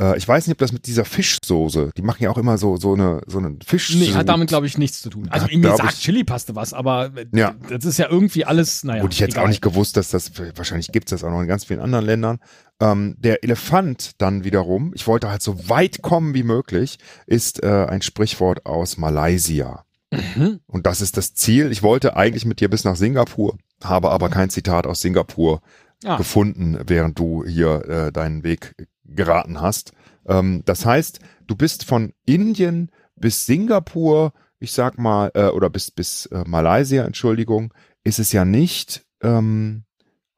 Äh, 0.02 0.18
ich 0.18 0.28
weiß 0.28 0.48
nicht, 0.48 0.54
ob 0.54 0.60
das 0.60 0.72
mit 0.72 0.88
dieser 0.88 1.06
Fischsoße, 1.06 1.92
die 1.96 2.02
machen 2.02 2.24
ja 2.24 2.30
auch 2.30 2.38
immer 2.38 2.58
so, 2.58 2.78
so 2.78 2.94
eine, 2.94 3.22
so 3.28 3.38
eine 3.38 3.58
Fisch. 3.66 3.94
Nee, 3.96 4.14
hat 4.14 4.30
damit, 4.30 4.48
glaube 4.48 4.66
ich, 4.66 4.78
nichts 4.78 5.02
zu 5.02 5.10
tun. 5.10 5.28
Also, 5.30 5.48
ja, 5.48 5.58
mir 5.58 5.76
sagt 5.76 6.00
Chili-Paste 6.00 6.56
was, 6.56 6.74
aber 6.74 7.12
ja. 7.34 7.56
das 7.70 7.86
ist 7.86 8.00
ja 8.00 8.08
irgendwie 8.10 8.46
alles, 8.46 8.84
naja. 8.84 9.02
Gut, 9.02 9.14
ich 9.14 9.22
hätte 9.22 9.42
auch 9.42 9.48
nicht 9.48 9.62
gewusst, 9.62 9.98
dass 9.98 10.10
das, 10.10 10.32
wahrscheinlich 10.56 10.92
gibt 10.92 11.12
es 11.12 11.20
das 11.20 11.24
auch 11.24 11.32
noch 11.32 11.42
in 11.42 11.48
ganz 11.48 11.66
vielen 11.66 11.82
anderen 11.82 12.06
Ländern. 12.06 12.40
Ähm, 12.80 13.16
der 13.20 13.44
Elefant 13.44 14.12
dann 14.20 14.44
wiederum, 14.44 14.94
ich 14.96 15.06
wollte 15.06 15.30
halt 15.30 15.42
so 15.42 15.70
weit 15.70 16.02
kommen 16.02 16.34
wie 16.34 16.44
möglich, 16.44 16.98
ist 17.28 17.62
äh, 17.62 17.86
ein 17.90 18.02
Sprichwort 18.02 18.66
aus 18.66 18.98
Malaysia. 18.98 19.84
Mhm. 20.12 20.60
Und 20.66 20.86
das 20.86 21.02
ist 21.02 21.18
das 21.18 21.34
Ziel. 21.34 21.72
Ich 21.72 21.84
wollte 21.84 22.16
eigentlich 22.16 22.46
mit 22.46 22.60
dir 22.60 22.70
bis 22.70 22.84
nach 22.84 22.96
Singapur, 22.96 23.58
habe 23.84 24.10
aber 24.12 24.30
kein 24.30 24.50
Zitat 24.50 24.88
aus 24.88 25.02
Singapur 25.02 25.62
ah. 26.04 26.18
gefunden, 26.18 26.80
während 26.88 27.20
du 27.20 27.46
hier 27.46 27.88
äh, 27.88 28.12
deinen 28.12 28.44
Weg 28.44 28.76
geraten 29.06 29.62
hast. 29.62 29.92
Ähm, 30.28 30.64
das 30.66 30.86
heißt, 30.86 31.20
du 31.48 31.56
bist 31.56 31.86
von 31.86 32.14
Indien 32.26 32.92
bis 33.16 33.46
Singapur, 33.46 34.34
ich 34.60 34.72
sag 34.72 34.98
mal, 34.98 35.32
äh, 35.34 35.48
oder 35.48 35.70
bis, 35.70 35.92
bis 35.92 36.26
äh, 36.28 36.44
Malaysia, 36.46 37.04
Entschuldigung, 37.06 37.74
ist 38.04 38.20
es 38.20 38.32
ja 38.32 38.46
nicht, 38.46 39.06
ähm, 39.22 39.84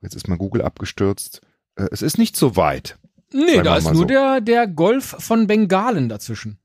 jetzt 0.01 0.15
ist 0.15 0.27
mein 0.27 0.37
Google 0.37 0.63
abgestürzt, 0.63 1.41
äh, 1.75 1.87
es 1.91 2.01
ist 2.01 2.17
nicht 2.17 2.35
so 2.35 2.55
weit. 2.55 2.97
Nee, 3.33 3.61
da 3.61 3.77
ist 3.77 3.85
nur 3.85 3.95
so. 3.95 4.05
der, 4.05 4.41
der 4.41 4.67
Golf 4.67 5.15
von 5.19 5.47
Bengalen 5.47 6.09
dazwischen. 6.09 6.59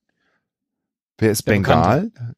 Wer 1.19 1.31
ist 1.31 1.47
der 1.47 1.53
Bengal? 1.53 2.11
Bekannte. 2.11 2.37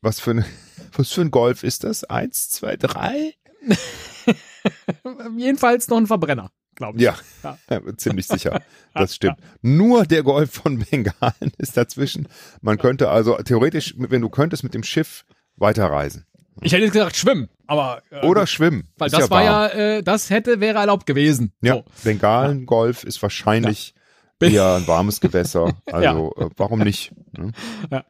Was 0.00 0.20
für, 0.20 0.32
ein, 0.32 0.44
was 0.92 1.12
für 1.12 1.22
ein 1.22 1.30
Golf 1.30 1.62
ist 1.62 1.84
das? 1.84 2.04
Eins, 2.04 2.50
zwei, 2.50 2.76
drei? 2.76 3.34
Jedenfalls 5.36 5.88
noch 5.88 5.96
ein 5.96 6.06
Verbrenner, 6.06 6.50
glaube 6.74 6.98
ich. 6.98 7.04
Ja, 7.04 7.16
ja. 7.42 7.80
ziemlich 7.96 8.26
sicher. 8.26 8.62
Das 8.94 9.14
stimmt. 9.14 9.38
Nur 9.62 10.06
der 10.06 10.22
Golf 10.22 10.52
von 10.52 10.78
Bengalen 10.78 11.52
ist 11.58 11.76
dazwischen. 11.76 12.28
Man 12.60 12.78
könnte 12.78 13.10
also 13.10 13.36
theoretisch, 13.36 13.94
wenn 13.96 14.20
du 14.20 14.28
könntest, 14.28 14.64
mit 14.64 14.74
dem 14.74 14.82
Schiff 14.82 15.24
weiterreisen. 15.56 16.26
Ich 16.62 16.72
hätte 16.72 16.88
gesagt 16.88 17.16
schwimmen, 17.16 17.50
aber 17.66 18.02
äh, 18.10 18.24
oder 18.24 18.46
schwimmen. 18.46 18.88
Weil 18.96 19.10
das 19.10 19.20
ja 19.20 19.30
war 19.30 19.44
ja, 19.44 19.66
äh, 19.68 20.02
das 20.02 20.30
hätte 20.30 20.60
wäre 20.60 20.78
erlaubt 20.78 21.04
gewesen. 21.04 21.52
Ja, 21.60 21.74
so. 21.74 21.84
Bengalen-Golf 22.04 23.04
ist 23.04 23.20
wahrscheinlich 23.20 23.94
ja. 24.40 24.48
eher 24.48 24.74
ein 24.76 24.86
warmes 24.86 25.20
Gewässer. 25.20 25.76
Also 25.84 26.32
ja. 26.36 26.46
äh, 26.46 26.50
warum 26.56 26.78
nicht? 26.80 27.12
Ne? 27.36 27.52
Ja. 27.90 28.04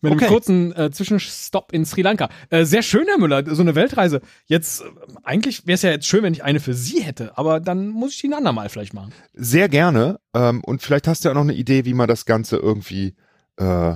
Mit 0.00 0.12
okay. 0.12 0.24
einem 0.24 0.32
kurzen 0.32 0.76
äh, 0.76 0.90
Zwischenstopp 0.90 1.72
in 1.72 1.84
Sri 1.84 2.02
Lanka. 2.02 2.28
Äh, 2.50 2.64
sehr 2.64 2.82
schön, 2.82 3.06
Herr 3.06 3.18
Müller, 3.18 3.42
so 3.54 3.62
eine 3.62 3.74
Weltreise. 3.74 4.20
Jetzt, 4.46 4.82
äh, 4.82 4.84
eigentlich 5.22 5.66
wäre 5.66 5.74
es 5.74 5.82
ja 5.82 5.90
jetzt 5.90 6.06
schön, 6.06 6.22
wenn 6.22 6.34
ich 6.34 6.44
eine 6.44 6.60
für 6.60 6.74
Sie 6.74 7.02
hätte, 7.02 7.36
aber 7.38 7.60
dann 7.60 7.88
muss 7.88 8.12
ich 8.12 8.20
die 8.20 8.28
ein 8.28 8.34
andermal 8.34 8.68
vielleicht 8.68 8.94
machen. 8.94 9.12
Sehr 9.32 9.68
gerne. 9.68 10.20
Ähm, 10.34 10.62
und 10.64 10.82
vielleicht 10.82 11.08
hast 11.08 11.24
du 11.24 11.28
ja 11.28 11.34
noch 11.34 11.42
eine 11.42 11.54
Idee, 11.54 11.84
wie 11.84 11.94
man 11.94 12.08
das 12.08 12.26
Ganze 12.26 12.56
irgendwie 12.56 13.14
äh, 13.56 13.94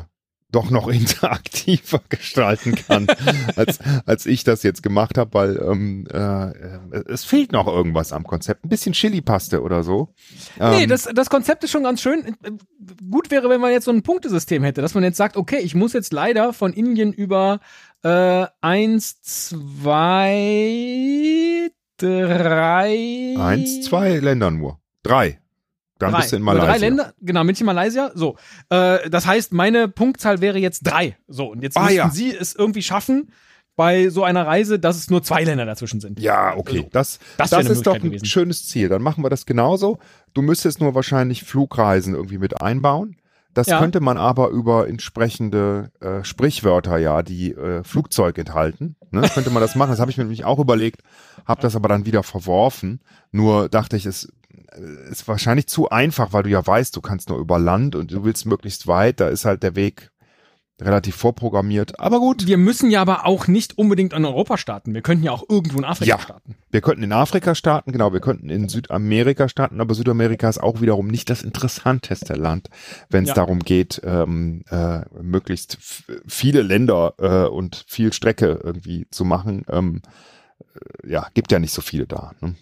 doch 0.51 0.71
noch 0.71 0.89
interaktiver 0.93 2.01
gestalten 2.09 2.75
kann, 2.75 3.07
als, 3.57 3.79
als 4.07 4.27
ich 4.27 4.45
das 4.45 4.63
jetzt 4.63 4.83
gemacht 4.83 5.19
habe, 5.19 5.35
weil 5.35 5.57
ähm, 5.57 6.07
äh, 6.11 6.53
es 7.07 7.25
fehlt 7.25 7.53
noch 7.53 7.67
irgendwas 7.67 8.13
am 8.13 8.25
Konzept. 8.25 8.65
Ein 8.65 8.69
bisschen 8.69 8.93
Chili-Paste 8.93 9.63
oder 9.63 9.83
so. 9.83 10.15
Ähm, 10.59 10.71
nee, 10.71 10.87
das, 10.87 11.09
das 11.15 11.29
Konzept 11.31 11.65
ist 11.65 11.71
schon 11.71 11.83
ganz 11.83 12.01
schön. 12.01 12.37
Gut 13.11 13.31
wäre, 13.31 13.51
wenn 13.51 13.61
man 13.61 13.73
jetzt 13.73 13.85
so 13.85 13.91
ein 13.91 14.03
Punktesystem 14.03 14.65
hätte, 14.65 14.81
dass 14.81 14.95
man 14.95 15.05
jetzt 15.05 15.19
sagt, 15.19 15.37
okay, 15.37 15.59
ich 15.59 15.75
muss 15.75 15.93
jetzt 15.93 16.13
leider 16.13 16.53
von 16.53 16.73
Indien 16.73 17.13
über 17.13 17.61
äh, 18.03 18.47
eins, 18.61 19.21
zwei, 19.23 20.51
drei. 21.99 23.35
Eins, 23.39 23.83
zwei 23.83 24.19
Länder 24.19 24.51
nur. 24.51 24.81
Drei. 25.03 25.41
Dann 25.99 26.13
drei. 26.13 26.19
bist 26.19 26.33
du 26.33 26.37
in 26.37 26.43
Malaysia. 26.43 26.67
Drei 26.67 26.79
Länder, 26.79 27.15
genau, 27.21 27.45
München, 27.45 27.67
Malaysia. 27.67 28.11
So, 28.15 28.37
äh, 28.71 29.11
das 29.11 29.27
heißt, 29.27 29.53
meine 29.53 29.89
Punktzahl 29.89 30.41
wäre 30.41 30.59
jetzt 30.59 30.83
drei. 30.87 31.17
So, 31.27 31.53
und 31.53 31.63
jetzt 31.63 31.77
ah, 31.77 31.83
müssten 31.83 31.97
ja. 31.97 32.11
Sie 32.11 32.35
es 32.35 32.55
irgendwie 32.55 32.83
schaffen, 32.83 33.33
bei 33.79 34.09
so 34.09 34.25
einer 34.25 34.45
Reise, 34.45 34.81
dass 34.81 34.97
es 34.97 35.09
nur 35.09 35.23
zwei 35.23 35.45
Länder 35.45 35.65
dazwischen 35.65 36.01
sind. 36.01 36.19
Ja, 36.19 36.57
okay. 36.57 36.79
Also, 36.79 36.89
das, 36.91 37.19
das, 37.37 37.51
das 37.51 37.69
ist 37.69 37.87
doch 37.87 37.95
ein 37.95 38.03
gewesen. 38.03 38.25
schönes 38.25 38.67
Ziel. 38.67 38.89
Dann 38.89 39.03
machen 39.03 39.23
wir 39.23 39.31
das 39.31 39.47
genauso. 39.47 40.01
Du 40.35 40.43
müsstest 40.43 40.81
nur 40.81 40.97
wahrscheinlich 40.97 41.45
Flugreisen 41.45 42.15
irgendwie 42.15 42.39
mit 42.39 42.61
einbauen. 42.61 43.17
Das 43.55 43.69
ja. 43.69 43.79
könnte 43.79 44.01
man 44.01 44.19
aber 44.19 44.49
über 44.49 44.89
entsprechende 44.89 45.93
äh, 46.01 46.25
Sprichwörter, 46.25 46.99
ja, 46.99 47.23
die 47.23 47.53
äh, 47.53 47.85
Flugzeug 47.85 48.37
enthalten, 48.39 48.97
ne, 49.13 49.23
könnte 49.33 49.51
man 49.51 49.63
das 49.63 49.77
machen. 49.77 49.91
Das 49.91 50.01
habe 50.01 50.11
ich 50.11 50.17
mir 50.17 50.25
nämlich 50.25 50.45
auch 50.45 50.59
überlegt, 50.59 51.03
habe 51.47 51.63
das 51.63 51.77
aber 51.77 51.89
dann 51.89 52.05
wieder 52.05 52.25
verworfen. 52.25 53.01
Nur 53.31 53.69
dachte 53.69 53.97
ich, 53.97 54.07
es 54.07 54.33
ist 55.11 55.27
wahrscheinlich 55.29 55.67
zu 55.67 55.91
einfach, 55.91 56.33
weil 56.33 56.43
du 56.43 56.51
ja 56.51 56.67
weißt, 56.67 56.95
du 56.95 57.01
kannst 57.01 57.29
nur 57.29 57.39
über 57.39 57.59
Land 57.59 57.95
und 57.95 58.13
du 58.13 58.25
willst 58.25 58.47
möglichst 58.47 58.87
weit. 58.87 59.21
Da 59.21 59.29
ist 59.29 59.45
halt 59.45 59.63
der 59.63 59.77
Weg 59.77 60.11
relativ 60.81 61.17
vorprogrammiert. 61.17 61.99
Aber 61.99 62.21
gut. 62.21 62.47
Wir 62.47 62.57
müssen 62.57 62.91
ja 62.91 63.01
aber 63.01 63.27
auch 63.27 63.49
nicht 63.49 63.77
unbedingt 63.79 64.13
in 64.13 64.25
Europa 64.25 64.57
starten. 64.59 64.95
Wir 64.95 65.03
könnten 65.03 65.25
ja 65.25 65.33
auch 65.33 65.45
irgendwo 65.49 65.79
in 65.79 65.85
Afrika 65.85 66.17
ja, 66.17 66.19
starten. 66.21 66.55
Wir 66.71 66.81
könnten 66.81 67.03
in 67.03 67.13
Afrika 67.13 67.55
starten, 67.55 67.93
genau. 67.93 68.13
Wir 68.13 68.21
könnten 68.21 68.49
in 68.49 68.69
Südamerika 68.69 69.49
starten, 69.49 69.81
aber 69.81 69.95
Südamerika 69.95 70.49
ist 70.49 70.59
auch 70.59 70.81
wiederum 70.81 71.09
nicht 71.09 71.31
das 71.31 71.43
interessanteste 71.43 72.35
Land, 72.35 72.69
wenn 73.11 73.25
es 73.25 73.31
ja. 73.31 73.35
darum 73.35 73.61
geht, 73.61 74.01
ähm, 74.05 74.63
äh, 74.71 75.01
möglichst 75.21 75.79
viele 76.27 76.63
Länder 76.63 77.15
äh, 77.19 77.49
und 77.49 77.85
viel 77.89 78.13
Strecke 78.13 78.61
irgendwie 78.63 79.07
zu 79.11 79.25
machen. 79.25 79.65
Ähm, 79.69 80.03
äh, 81.05 81.11
ja, 81.11 81.27
gibt 81.35 81.51
ja 81.51 81.59
nicht 81.59 81.73
so 81.73 81.83
viele 81.83 82.07
da. 82.07 82.33
Ne? 82.41 82.55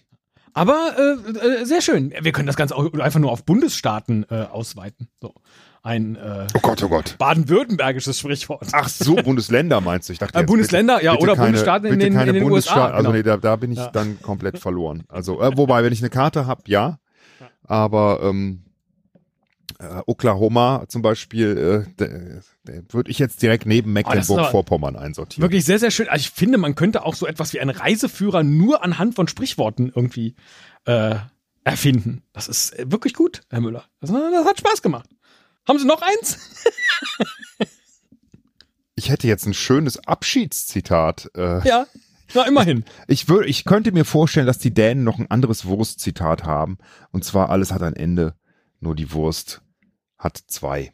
Aber 0.56 0.94
äh, 0.96 1.60
äh, 1.60 1.64
sehr 1.66 1.82
schön. 1.82 2.14
Wir 2.18 2.32
können 2.32 2.46
das 2.46 2.56
Ganze 2.56 2.74
auch 2.76 2.90
einfach 2.94 3.20
nur 3.20 3.30
auf 3.30 3.44
Bundesstaaten 3.44 4.24
äh, 4.30 4.44
ausweiten. 4.44 5.08
So. 5.20 5.34
Ein 5.82 6.16
äh, 6.16 6.46
oh 6.54 6.60
Gott, 6.62 6.82
oh 6.82 6.88
Gott. 6.88 7.16
baden-württembergisches 7.18 8.18
Sprichwort. 8.18 8.66
Ach 8.72 8.88
so, 8.88 9.16
Bundesländer 9.16 9.82
meinst 9.82 10.08
du? 10.08 10.14
Ich 10.14 10.18
dachte 10.18 10.38
äh, 10.38 10.44
Bundesländer, 10.44 10.94
bitte, 10.94 11.04
ja, 11.04 11.12
bitte 11.12 11.24
oder 11.24 11.34
keine, 11.34 11.46
Bundesstaaten 11.48 11.92
in 11.92 11.98
den, 11.98 12.14
keine 12.14 12.30
in 12.30 12.36
den 12.36 12.50
USA. 12.50 12.86
Also 12.86 12.96
genau. 12.96 13.12
nee, 13.12 13.22
da, 13.22 13.36
da 13.36 13.56
bin 13.56 13.70
ich 13.70 13.78
ja. 13.78 13.90
dann 13.90 14.20
komplett 14.22 14.58
verloren. 14.58 15.04
Also, 15.08 15.42
äh, 15.42 15.54
wobei, 15.56 15.84
wenn 15.84 15.92
ich 15.92 16.00
eine 16.00 16.08
Karte 16.08 16.46
habe, 16.46 16.62
ja. 16.68 16.98
Aber 17.64 18.20
ähm, 18.22 18.64
äh, 19.78 20.02
Oklahoma 20.06 20.84
zum 20.88 21.02
Beispiel, 21.02 21.86
äh, 21.98 22.42
würde 22.90 23.10
ich 23.10 23.18
jetzt 23.18 23.42
direkt 23.42 23.66
neben 23.66 23.90
oh, 23.90 23.94
Mecklenburg-Vorpommern 23.94 24.96
einsortieren. 24.96 25.42
Wirklich 25.42 25.64
sehr, 25.64 25.78
sehr 25.78 25.90
schön. 25.90 26.08
Also 26.08 26.22
ich 26.22 26.30
finde, 26.30 26.58
man 26.58 26.74
könnte 26.74 27.04
auch 27.04 27.14
so 27.14 27.26
etwas 27.26 27.52
wie 27.52 27.60
einen 27.60 27.70
Reiseführer 27.70 28.42
nur 28.42 28.82
anhand 28.82 29.14
von 29.14 29.28
Sprichworten 29.28 29.92
irgendwie 29.94 30.34
äh, 30.84 31.16
erfinden. 31.64 32.22
Das 32.32 32.48
ist 32.48 32.78
äh, 32.78 32.90
wirklich 32.90 33.14
gut, 33.14 33.42
Herr 33.50 33.60
Müller. 33.60 33.84
Das, 34.00 34.10
das 34.10 34.46
hat 34.46 34.58
Spaß 34.58 34.82
gemacht. 34.82 35.08
Haben 35.66 35.78
Sie 35.78 35.86
noch 35.86 36.00
eins? 36.00 36.38
ich 38.94 39.10
hätte 39.10 39.26
jetzt 39.26 39.46
ein 39.46 39.54
schönes 39.54 40.06
Abschiedszitat. 40.06 41.30
Äh, 41.36 41.66
ja. 41.66 41.86
Na, 42.34 42.46
immerhin. 42.46 42.84
Ich, 43.08 43.28
würde, 43.28 43.48
ich 43.48 43.64
könnte 43.64 43.92
mir 43.92 44.04
vorstellen, 44.04 44.46
dass 44.46 44.58
die 44.58 44.74
Dänen 44.74 45.04
noch 45.04 45.18
ein 45.18 45.30
anderes 45.30 45.64
Wurstzitat 45.64 46.44
haben. 46.44 46.78
Und 47.10 47.24
zwar, 47.24 47.50
alles 47.50 47.72
hat 47.72 47.82
ein 47.82 47.94
Ende, 47.94 48.34
nur 48.86 48.94
die 48.94 49.12
Wurst 49.12 49.62
hat 50.16 50.36
zwei. 50.46 50.92